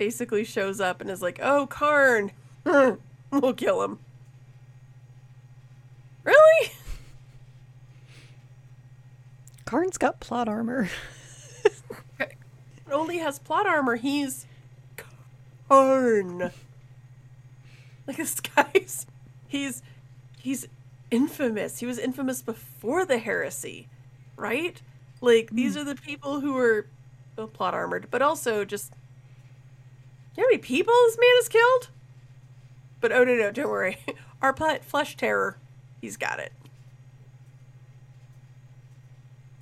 [0.00, 2.30] basically shows up and is like, "Oh, Kharn,
[3.30, 3.98] we'll kill him."
[6.24, 6.72] Really?
[9.66, 10.88] Kharn's got plot armor.
[12.90, 13.96] only has plot armor.
[13.96, 14.46] He's
[15.68, 16.50] Kharn.
[18.06, 19.06] Like this guy's
[19.48, 19.82] he's
[20.38, 20.66] he's
[21.10, 21.80] infamous.
[21.80, 23.86] He was infamous before the heresy,
[24.34, 24.80] right?
[25.20, 25.82] Like these hmm.
[25.82, 26.86] are the people who were
[27.36, 28.94] well, plot armored, but also just
[30.36, 31.90] you know how many people this man has killed?
[33.00, 33.98] But oh no no, don't worry.
[34.42, 35.56] Our pet Flesh Tearer,
[36.00, 36.52] he's got it.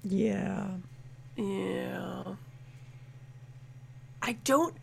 [0.04, 0.66] yeah.
[1.36, 2.22] Yeah.
[4.22, 4.74] I don't.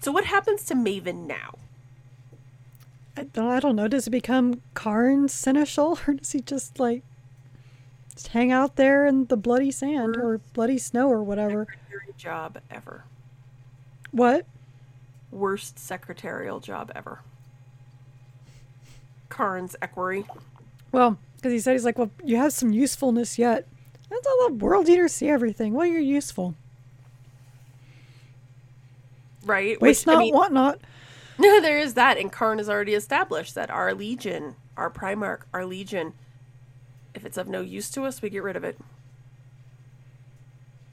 [0.00, 1.54] So what happens to Maven now?
[3.16, 3.88] I don't, I don't know.
[3.88, 7.02] Does he become Kharn's seneschal or does he just like
[8.14, 11.66] just hang out there in the bloody sand or bloody snow or whatever?
[12.16, 13.04] Job ever.
[14.12, 14.46] What?
[15.30, 17.20] Worst secretarial job ever.
[19.30, 20.24] Kharn's equerry.
[20.90, 23.66] Well, because he said he's like, well, you have some usefulness yet.
[24.10, 25.74] That's all the world eaters see everything.
[25.74, 26.54] Well, you're useful.
[29.44, 29.80] Right?
[29.80, 30.80] Waste Which, not, I mean, want not.
[31.38, 35.64] No, there is that, and Kharn has already established that our legion, our Primarch, our
[35.64, 36.14] legion,
[37.14, 38.78] if it's of no use to us, we get rid of it.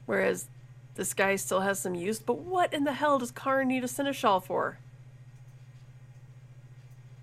[0.06, 0.48] Whereas
[0.96, 3.88] this guy still has some use, but what in the hell does Kharn need a
[3.88, 4.78] seneschal for?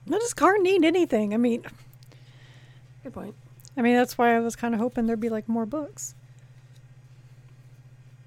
[0.07, 1.33] What does Kharn need anything?
[1.35, 1.65] I mean,
[3.03, 3.35] Good point.
[3.77, 6.15] I mean that's why I was kind of hoping there'd be like more books.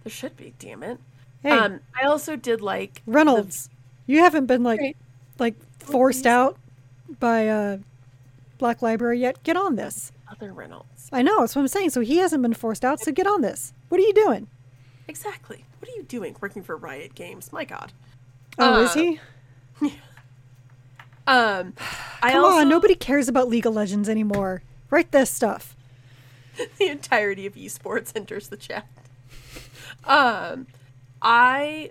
[0.04, 1.00] There should be, damn it.
[1.42, 3.70] Hey, Um, I also did like the- Reynolds,
[4.08, 4.98] you haven't been like Right.
[5.40, 6.58] like forced out
[7.20, 7.78] by uh,
[8.58, 9.42] Black Library yet.
[9.44, 10.12] Get on this.
[10.30, 11.08] other Reynolds.
[11.14, 11.92] I know that's what I'm saying.
[11.92, 13.00] So he hasn't been forced out.
[13.00, 13.74] So get on this.
[13.90, 14.48] What are you doing?
[15.08, 15.66] Exactly.
[15.80, 17.52] What are you doing working for Riot Games?
[17.54, 17.92] My God.
[18.58, 19.20] Oh, is Uh, he?
[21.28, 21.74] Um,
[22.22, 24.62] I Come also on, nobody cares about League of Legends anymore.
[24.92, 25.76] Write this stuff.
[26.78, 28.88] the entirety of esports enters the chat.
[30.04, 30.68] Um,
[31.24, 31.90] I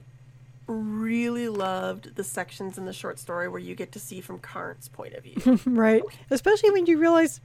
[0.69, 4.89] really loved the sections in the short story where you get to see from Kharn's
[4.89, 5.59] point of view.
[5.67, 6.03] right?
[6.31, 7.41] Especially when you realize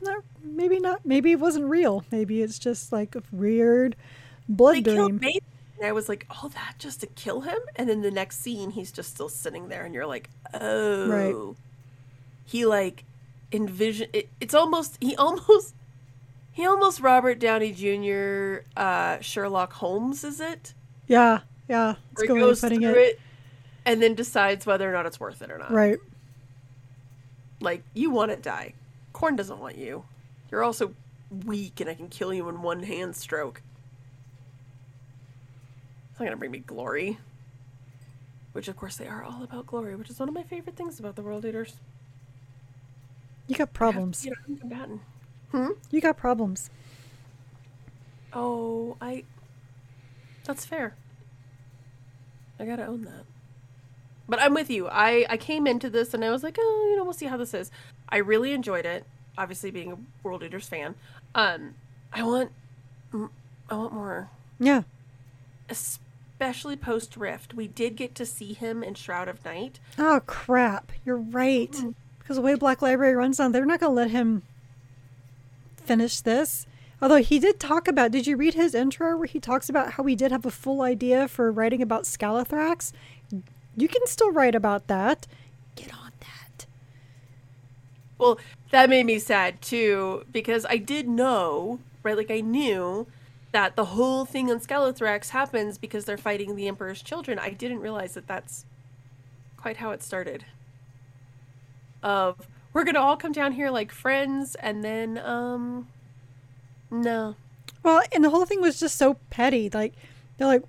[0.00, 2.04] it's not maybe not maybe it wasn't real.
[2.10, 3.96] Maybe it's just like a weird
[4.48, 5.20] blood they dream.
[5.22, 8.70] and I was like, "Oh, that just to kill him?" And then the next scene,
[8.70, 11.56] he's just still sitting there, and you're like, "Oh, Right.
[12.44, 13.04] he like
[13.52, 15.74] envision." It, it's almost he almost
[16.52, 18.64] he almost Robert Downey Jr.
[18.76, 20.74] Uh, Sherlock Holmes, is it?
[21.08, 21.96] Yeah, yeah.
[22.12, 22.96] It's Where good he way of goes through it.
[22.96, 23.20] it
[23.86, 25.70] and then decides whether or not it's worth it or not.
[25.72, 25.98] Right.
[27.60, 28.74] Like you want to die.
[29.18, 30.04] Khorne doesn't want you.
[30.50, 30.94] You're also
[31.44, 33.62] weak, and I can kill you in one hand stroke.
[36.10, 37.18] It's not gonna bring me glory.
[38.52, 40.98] Which, of course, they are all about glory, which is one of my favorite things
[41.00, 41.74] about the World Eaters.
[43.46, 44.24] You got problems.
[44.24, 45.00] You know.
[45.52, 45.70] Hmm.
[45.90, 46.70] You got problems.
[48.32, 49.24] Oh, I.
[50.44, 50.94] That's fair.
[52.60, 53.24] I gotta own that.
[54.28, 54.88] But I'm with you.
[54.88, 57.36] I I came into this and I was like, oh, you know, we'll see how
[57.36, 57.70] this is.
[58.08, 59.04] I really enjoyed it.
[59.36, 60.94] Obviously, being a World Eaters fan.
[61.34, 61.74] Um,
[62.12, 62.50] I want,
[63.12, 64.30] I want more.
[64.58, 64.82] Yeah.
[65.68, 69.78] Especially post Rift, we did get to see him in Shroud of Night.
[69.98, 70.92] Oh crap.
[71.04, 71.74] You're right.
[72.18, 74.42] Because the way Black Library runs down, they're not gonna let him
[75.76, 76.66] finish this.
[77.00, 80.04] Although he did talk about did you read his intro where he talks about how
[80.04, 82.92] he did have a full idea for writing about Skalathrax?
[83.76, 85.26] You can still write about that.
[88.18, 88.38] Well,
[88.70, 92.16] that made me sad too because I did know, right?
[92.16, 93.06] Like I knew
[93.52, 97.38] that the whole thing on Skalathrax happens because they're fighting the Emperor's children.
[97.38, 98.66] I didn't realize that that's
[99.56, 100.44] quite how it started.
[102.02, 105.88] Of we're gonna all come down here like friends, and then um,
[106.90, 107.36] no,
[107.82, 109.70] Well, and the whole thing was just so petty.
[109.72, 109.94] Like
[110.36, 110.62] they're like,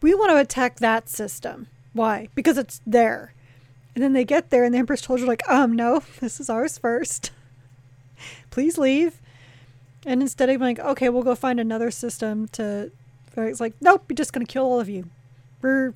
[0.00, 1.68] we want to attack that system.
[1.92, 2.28] Why?
[2.34, 3.34] Because it's there.
[3.94, 6.48] And then they get there, and the Empress children are like, um, no, this is
[6.48, 7.30] ours first.
[8.50, 9.20] Please leave.
[10.04, 12.90] And instead of like, okay, we'll go find another system to,
[13.36, 15.08] it's like, nope, we're just gonna kill all of you.
[15.60, 15.94] We're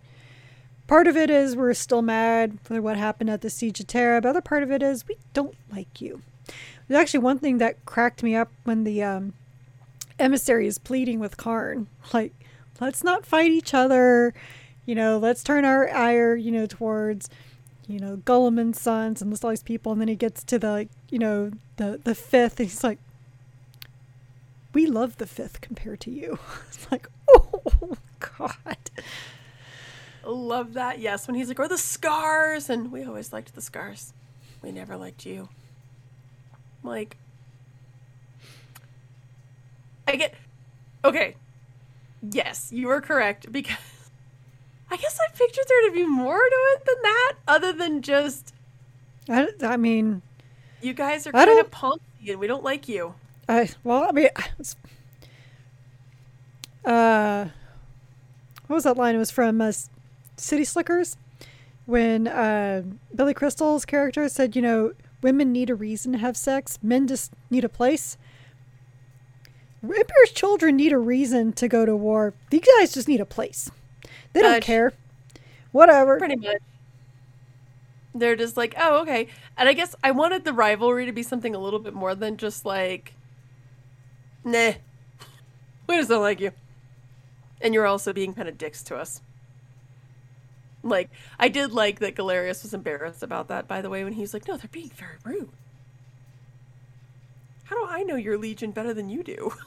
[0.87, 4.21] part of it is we're still mad for what happened at the siege of Terra.
[4.21, 6.23] But other part of it is we don't like you.
[6.87, 9.33] There's actually one thing that cracked me up when the um,
[10.19, 12.33] emissary is pleading with Kharn, like,
[12.81, 14.35] let's not fight each other.
[14.85, 17.29] You know, let's turn our ire, you know, towards,
[17.87, 19.93] you know, Gollum and Sons and all these people.
[19.93, 22.99] And then he gets to the, you know, the the fifth, and he's like,
[24.73, 26.39] we love the fifth compared to you.
[26.69, 27.97] It's like, oh
[28.39, 28.77] God.
[30.25, 30.99] Love that.
[30.99, 34.13] Yes, when he's like, or the scars, and we always liked the scars.
[34.63, 35.49] We never liked you.
[36.83, 37.17] Like,
[40.09, 40.35] I get.
[41.05, 41.37] Okay.
[42.29, 43.77] Yes, you are correct because
[44.91, 48.55] I guess I pictured there to be more to it than that, other than just
[49.29, 50.23] I, I mean,
[50.81, 53.15] you guys are I kind of punky and we don't like you.
[53.49, 54.29] I well, I mean,
[56.85, 57.47] uh,
[58.67, 59.15] what was that line?
[59.15, 59.73] It was from uh,
[60.37, 61.17] City Slickers
[61.87, 62.83] when uh,
[63.15, 66.79] Billy Crystal's character said, "You know, women need a reason to have sex.
[66.83, 68.17] Men just need a place.
[69.83, 72.35] Emperor's children need a reason to go to war.
[72.51, 73.71] These guys just need a place.
[74.37, 74.93] They don't Uh, care.
[75.73, 76.19] Whatever.
[76.19, 76.59] Pretty much.
[78.15, 79.29] They're just like, oh, okay.
[79.57, 82.37] And I guess I wanted the rivalry to be something a little bit more than
[82.37, 83.15] just like,
[84.45, 84.73] nah,
[85.89, 86.53] we just don't like you.
[87.63, 89.23] And you're also being kind of dicks to us.
[90.83, 91.09] Like,
[91.39, 94.35] I did like that Galerius was embarrassed about that, by the way, when he was
[94.35, 95.49] like, no, they're being very rude.
[97.65, 99.53] How do I know your legion better than you do?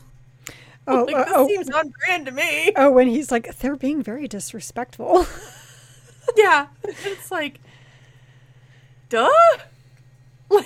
[0.88, 2.72] Oh, like, uh, this oh, seems on brand to me.
[2.76, 5.26] oh, when he's like, they're being very disrespectful.
[6.38, 6.68] Yeah.
[6.84, 7.60] It's like,
[9.10, 9.30] duh.
[10.52, 10.66] Like,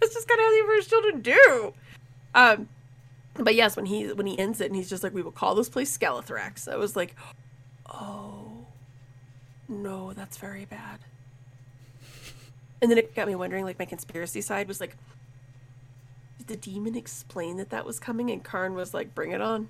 [0.00, 1.72] that's just kind of how the Emperor's children do.
[2.34, 2.68] Um,
[3.34, 5.54] but yes, when he when he ends it and he's just like, we will call
[5.54, 6.70] this place Skalathrax.
[6.70, 7.16] I was like,
[7.90, 8.66] oh,
[9.66, 10.98] no, that's very bad.
[12.82, 14.94] And then it got me wondering, like, my conspiracy side was like,
[16.38, 18.30] did the demon explain that that was coming?
[18.30, 19.68] And Kharn was like, bring it on.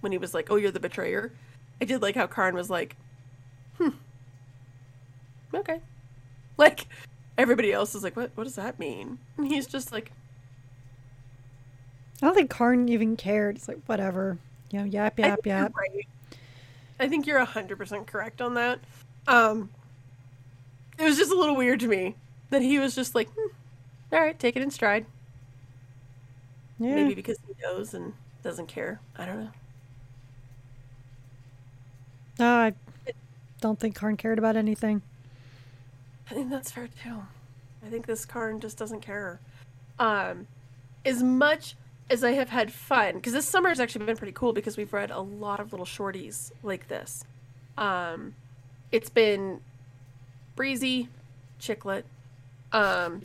[0.00, 1.32] When he was like, oh, you're the betrayer.
[1.80, 2.96] I did like how Kharn was like,
[3.78, 3.88] hmm,
[5.54, 5.80] okay.
[6.56, 6.86] Like,
[7.38, 9.18] everybody else is like, what, what does that mean?
[9.38, 10.12] And he's just like,
[12.22, 13.56] I don't think Kharn even cared.
[13.56, 14.38] It's like, whatever.
[14.70, 15.74] You know, yap, yap, yap.
[15.76, 16.06] right.
[17.00, 18.78] I think you're 100% correct on that.
[19.26, 19.70] Um,
[20.98, 22.14] it was just a little weird to me
[22.50, 23.48] that he was just like, hmm,
[24.12, 25.06] all right, take it in stride.
[26.78, 26.94] Yeah.
[26.96, 28.12] Maybe because he knows and
[28.42, 29.00] doesn't care.
[29.16, 29.50] I don't know.
[32.38, 32.74] No, I
[33.60, 35.02] don't think Kharn cared about anything.
[36.30, 37.22] I think that's fair too.
[37.84, 39.40] I think this Kharn just doesn't care.
[39.98, 40.46] Um,
[41.04, 41.76] as much
[42.10, 44.92] as I have had fun, because this summer has actually been pretty cool because we've
[44.92, 47.24] read a lot of little shorties like this.
[47.78, 48.34] Um,
[48.90, 49.60] it's been
[50.56, 51.08] breezy,
[51.60, 52.04] chicklet.
[52.72, 53.22] Um,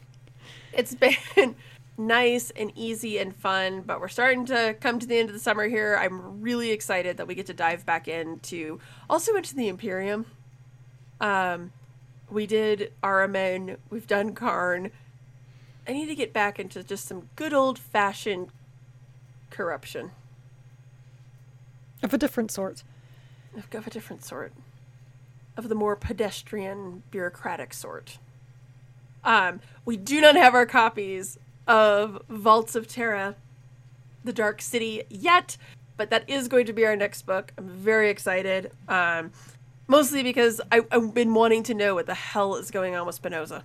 [0.73, 0.95] it's
[1.35, 1.55] been
[1.99, 5.39] nice and easy and fun, but we're starting to come to the end of the
[5.39, 5.99] summer here.
[6.01, 8.79] I'm really excited that we get to dive back into
[9.09, 10.25] also into the Imperium.
[11.19, 11.73] Um,
[12.31, 14.91] we did Ahriman, we've done Kharn.
[15.87, 18.49] I need to get back into just some good old fashioned
[19.49, 20.11] corruption
[22.01, 22.83] Of a different sort.
[23.57, 24.53] of of a different sort,
[25.57, 28.19] of the more pedestrian, bureaucratic sort.
[29.23, 31.37] Um, we do not have our copies
[31.69, 33.35] of Vaults of Terra,
[34.25, 35.55] The Dark City yet,
[35.95, 37.53] but that is going to be our next book.
[37.57, 38.71] I'm very excited.
[38.87, 39.31] Um,
[39.87, 43.15] mostly because I, I've been wanting to know what the hell is going on with
[43.15, 43.63] Spinoza.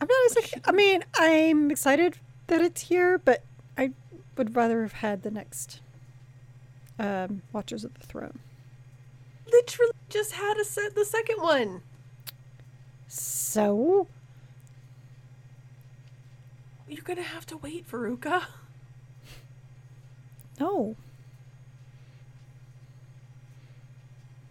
[0.00, 2.16] I'm not as I mean, I'm excited
[2.48, 3.44] that it's here, but
[3.78, 3.92] I
[4.36, 5.80] would rather have had the next
[6.98, 8.38] um, Watchers of the Throne.
[9.52, 11.82] Literally just had a set the second one.
[13.08, 14.06] So,
[16.90, 18.46] You're gonna have to wait, Veruca.
[20.58, 20.96] no.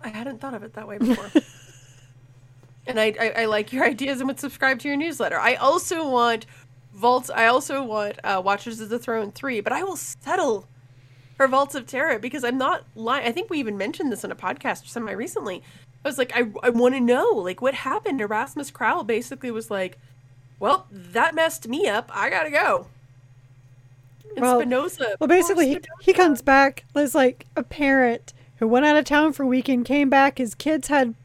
[0.01, 1.29] I hadn't thought of it that way before.
[2.87, 5.37] and I, I, I like your ideas and would subscribe to your newsletter.
[5.37, 6.45] I also want
[6.93, 7.29] Vaults.
[7.29, 10.65] I also want uh, Watchers of the Throne three, but I will settle
[11.35, 13.27] for Vaults of Terra because I'm not lying.
[13.27, 15.61] I think we even mentioned this in a podcast semi recently.
[16.05, 18.21] I was like, I, I want to know like what happened.
[18.21, 19.97] Erasmus Crowl basically was like,
[20.59, 22.11] well, that messed me up.
[22.13, 22.87] I gotta go.
[24.35, 25.15] And Well- Spinoza.
[25.19, 29.33] Well, basically, he, he comes back as like a parent who went out of town
[29.33, 30.37] for a weekend, came back.
[30.37, 31.15] His kids had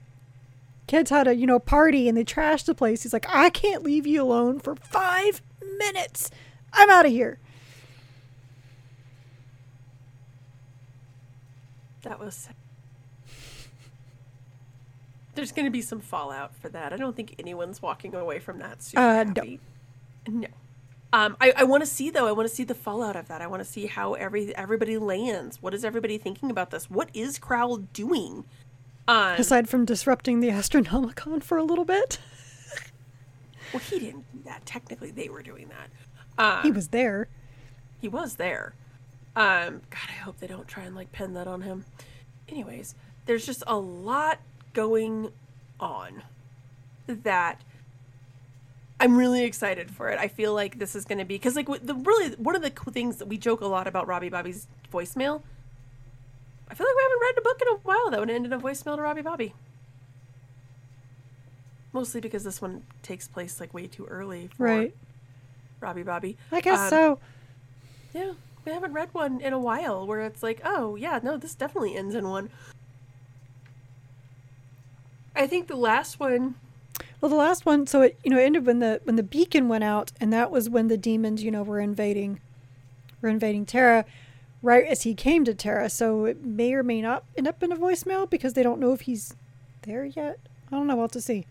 [0.87, 3.03] kids had a you know party and they trashed the place.
[3.03, 5.43] He's like, I can't leave you alone for five
[5.79, 6.31] minutes.
[6.73, 7.39] I'm out of here.
[12.03, 12.49] That was
[15.35, 16.93] there's going to be some fallout for that.
[16.93, 19.33] I don't think anyone's walking away from that super Uh, no.
[19.37, 19.61] happy.
[20.29, 20.49] No.
[21.13, 22.27] Um, I, I want to see though.
[22.27, 23.41] I want to see the fallout of that.
[23.41, 25.63] I want to see how every everybody lands.
[25.63, 26.91] What is everybody thinking about this?
[26.91, 28.45] What is Crowl doing?
[29.07, 32.19] Um, Aside from disrupting the Astronomican for a little bit,
[33.73, 34.65] well, he didn't do that.
[34.67, 36.43] Technically, they were doing that.
[36.43, 37.29] Um, he was there.
[38.01, 38.75] he was there.
[39.37, 41.85] Um, God, I hope they don't try and like pin that on him.
[42.49, 42.95] Anyways,
[43.27, 44.39] there's just a lot
[44.75, 45.33] going
[45.81, 46.23] on
[47.07, 47.61] that
[49.01, 50.19] I'm really excited for it.
[50.19, 52.71] I feel like this is going to be because like the really one of the
[52.71, 55.43] cool things that we joke a lot about Robbie Bobby's voicemail.
[56.69, 58.53] I feel like we haven't read a book in a while that would end in
[58.53, 59.55] a voicemail to Robbie Bobby.
[61.93, 64.95] Mostly because this one takes place like way too early for Right.
[65.81, 66.37] Robbie Bobby.
[66.51, 67.19] I guess Um, so.
[68.15, 68.33] yeah,
[68.65, 71.97] we haven't read one in a while where it's like, oh yeah, no, this definitely
[71.97, 72.49] ends in one.
[75.35, 76.55] I think the last one,
[77.21, 79.85] Well, the last one, so it you know ended when the when the beacon went
[79.85, 82.41] out, and that was when the demons you know were invading,
[83.21, 84.05] were invading Terra,
[84.63, 85.91] right as he came to Terra.
[85.91, 88.93] So it may or may not end up in a voicemail because they don't know
[88.93, 89.35] if he's
[89.83, 90.39] there yet.
[90.71, 91.47] I don't know what to see.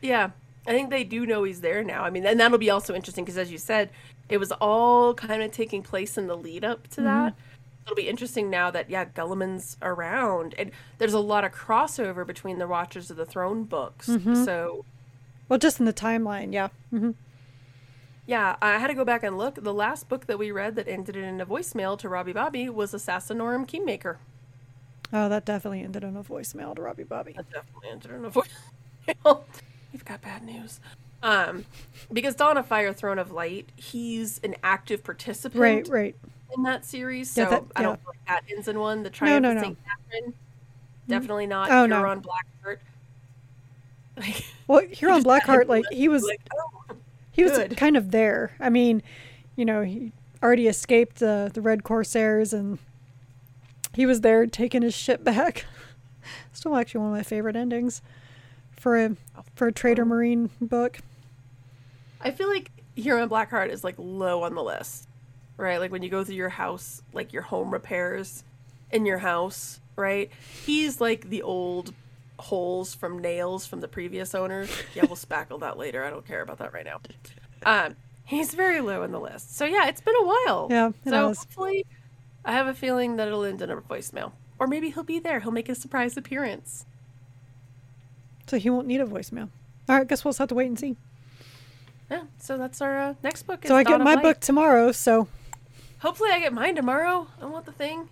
[0.00, 0.30] yeah,
[0.66, 2.04] I think they do know he's there now.
[2.04, 3.90] I mean, and that'll be also interesting because as you said,
[4.28, 7.04] it was all kind of taking place in the lead up to mm-hmm.
[7.04, 7.34] that.
[7.84, 12.58] It'll be interesting now that yeah, Guilliman's around, and there's a lot of crossover between
[12.58, 14.06] the Watchers of the Throne books.
[14.06, 14.84] So
[15.48, 16.68] Well, just in the timeline, yeah.
[16.90, 17.10] hmm
[18.26, 19.56] Yeah, I had to go back and look.
[19.62, 22.92] The last book that we read that ended in a voicemail to Robbie Bobby was
[22.94, 24.18] Assassinorum Kingmaker.
[25.12, 27.34] Oh, that definitely ended in a voicemail to Robbie Bobby.
[27.34, 29.42] That definitely ended in a voicemail.
[29.92, 30.80] We've got bad news.
[31.22, 31.66] Um,
[32.12, 36.16] because Dawn of Fire, Throne of Light, he's an active participant Right, right.
[36.56, 39.02] In that series, so Yeah, that- I don't like that ends in one.
[39.02, 39.62] The Triumph no, of no.
[39.62, 39.78] St.
[39.84, 41.10] Katherine, mm-hmm.
[41.10, 41.70] definitely not.
[41.70, 41.98] Oh, no.
[41.98, 42.78] Huron Blackheart.
[44.16, 46.94] Like, Well, Huron just had Blackheart, like he was like, oh,
[47.32, 47.76] he was good.
[47.76, 48.52] kind of there.
[48.60, 49.02] I mean,
[49.56, 52.78] you know, he already escaped the the Red Corsairs, and
[53.92, 55.66] he was there taking his ship back.
[56.52, 58.02] Still, actually, one of my favorite endings
[58.70, 59.16] for a
[59.56, 61.00] for a traitor um, marine book.
[62.20, 65.08] I feel like Huron Blackheart is like low on the list,
[65.56, 65.78] right?
[65.78, 68.44] Like when you go through your house, like your home repairs
[68.90, 70.30] in your house, right?
[70.64, 71.92] He's like the old
[72.38, 74.70] holes from nails from the previous owners.
[74.94, 76.04] Yeah, we'll spackle that later.
[76.04, 77.00] I don't care about that right now.
[77.64, 79.56] Um, he's very low on the list.
[79.56, 80.68] So yeah, it's been a while.
[80.70, 81.38] Yeah, it So has.
[81.38, 81.86] hopefully,
[82.44, 85.40] I have a feeling that it'll end in a voicemail, or maybe he'll be there.
[85.40, 86.84] He'll make a surprise appearance.
[88.46, 89.48] So he won't need a voicemail.
[89.88, 90.96] All right, guess we'll just have to wait and see.
[92.10, 92.24] Yeah.
[92.38, 93.64] So that's our uh, next book.
[93.66, 94.22] So I Dawn get my Light.
[94.22, 94.92] book tomorrow.
[94.92, 95.26] So
[96.04, 97.28] Hopefully, I get mine tomorrow.
[97.40, 98.10] I want the thing.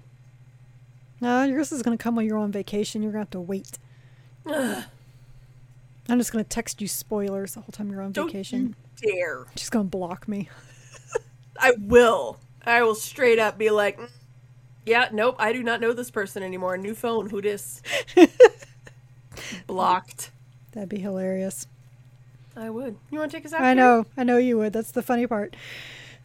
[1.21, 3.03] no, yours is gonna come while you're on vacation.
[3.03, 3.79] You're gonna have to wait.
[4.47, 4.85] Ugh,
[6.09, 8.75] I'm just gonna text you spoilers the whole time you're on don't vacation.
[9.03, 9.45] you dare!
[9.57, 10.49] She's gonna block me.
[11.61, 12.39] I will.
[12.65, 14.09] I will straight up be like, "Mm,
[14.87, 16.79] yeah, nope, I do not know this person anymore.
[16.79, 17.83] New phone, who dis?
[19.67, 20.31] Blocked.
[20.73, 21.67] That'd be hilarious.
[22.57, 22.97] I would.
[23.11, 23.61] You want to take us out?
[23.61, 23.75] I here?
[23.75, 24.73] know, I know you would.
[24.73, 25.55] That's the funny part.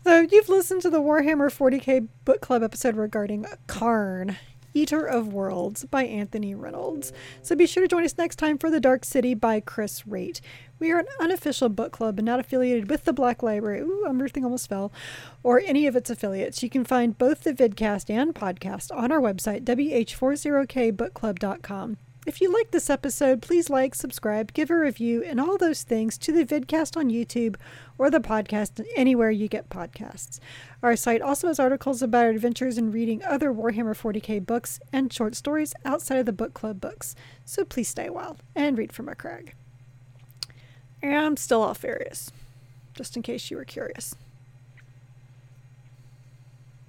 [0.03, 4.37] So you've listened to the Warhammer 40k book club episode regarding Kharn,
[4.73, 7.11] Eater of Worlds by Anthony Reynolds.
[7.41, 10.39] So be sure to join us next time for The Dark City by Chris Wraight.
[10.79, 13.81] We are an unofficial book club and not affiliated with the Black Library.
[13.81, 14.93] Ooh, everything almost fell.
[15.43, 16.63] Or any of its affiliates.
[16.63, 21.97] You can find both the vidcast and podcast on our website, wh40kbookclub.com.
[22.28, 26.17] If you like this episode, please like, subscribe, give a review, and all those things
[26.17, 27.55] to the vidcast on YouTube
[27.97, 30.41] or the podcast anywhere you get podcasts.
[30.84, 35.11] Our site also has articles about our adventures in reading other Warhammer 40k books and
[35.11, 37.15] short stories outside of the book club books.
[37.45, 39.55] So please stay a while and read from a crag.
[41.01, 42.32] I'm still Alpharius,
[42.93, 44.15] just in case you were curious.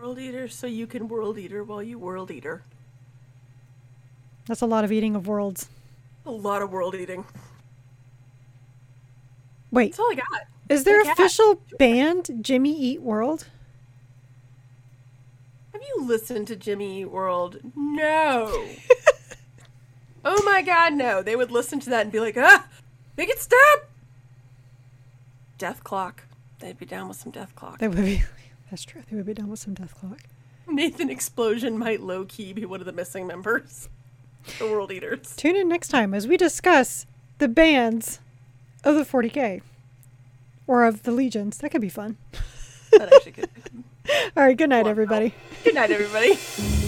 [0.01, 2.65] World eater, so you can world eater while you world eater.
[4.49, 5.69] That's a lot of eating of worlds.
[6.25, 7.25] A lot of world eating.
[9.71, 10.47] Wait, That's all I got.
[10.71, 11.13] is there cat.
[11.13, 13.47] official band Jimmy Eat World?
[15.73, 17.59] Have you listened to Jimmy Eat World?
[17.77, 18.51] No.
[20.25, 21.23] oh my god, no.
[21.23, 22.67] They would listen to that and be like, ah,
[23.19, 23.91] make it stop.
[25.59, 26.21] Dethklok.
[26.61, 27.79] They'd be down with some Dethklok.
[27.79, 28.23] They would be.
[28.71, 29.03] That's true.
[29.11, 30.21] They would be down with some Dethklok.
[30.67, 33.89] Nathan Explosion might low key be one of the missing members.
[34.59, 35.35] The World Eaters.
[35.37, 37.07] Tune in next time as we discuss
[37.39, 38.21] the bands
[38.85, 39.63] of the 40k
[40.67, 41.59] or of the legions.
[41.59, 42.17] That could be fun.
[42.93, 43.51] That actually could.
[44.37, 44.57] All right.
[44.57, 45.35] Good night, everybody.
[45.65, 46.39] Good night, everybody.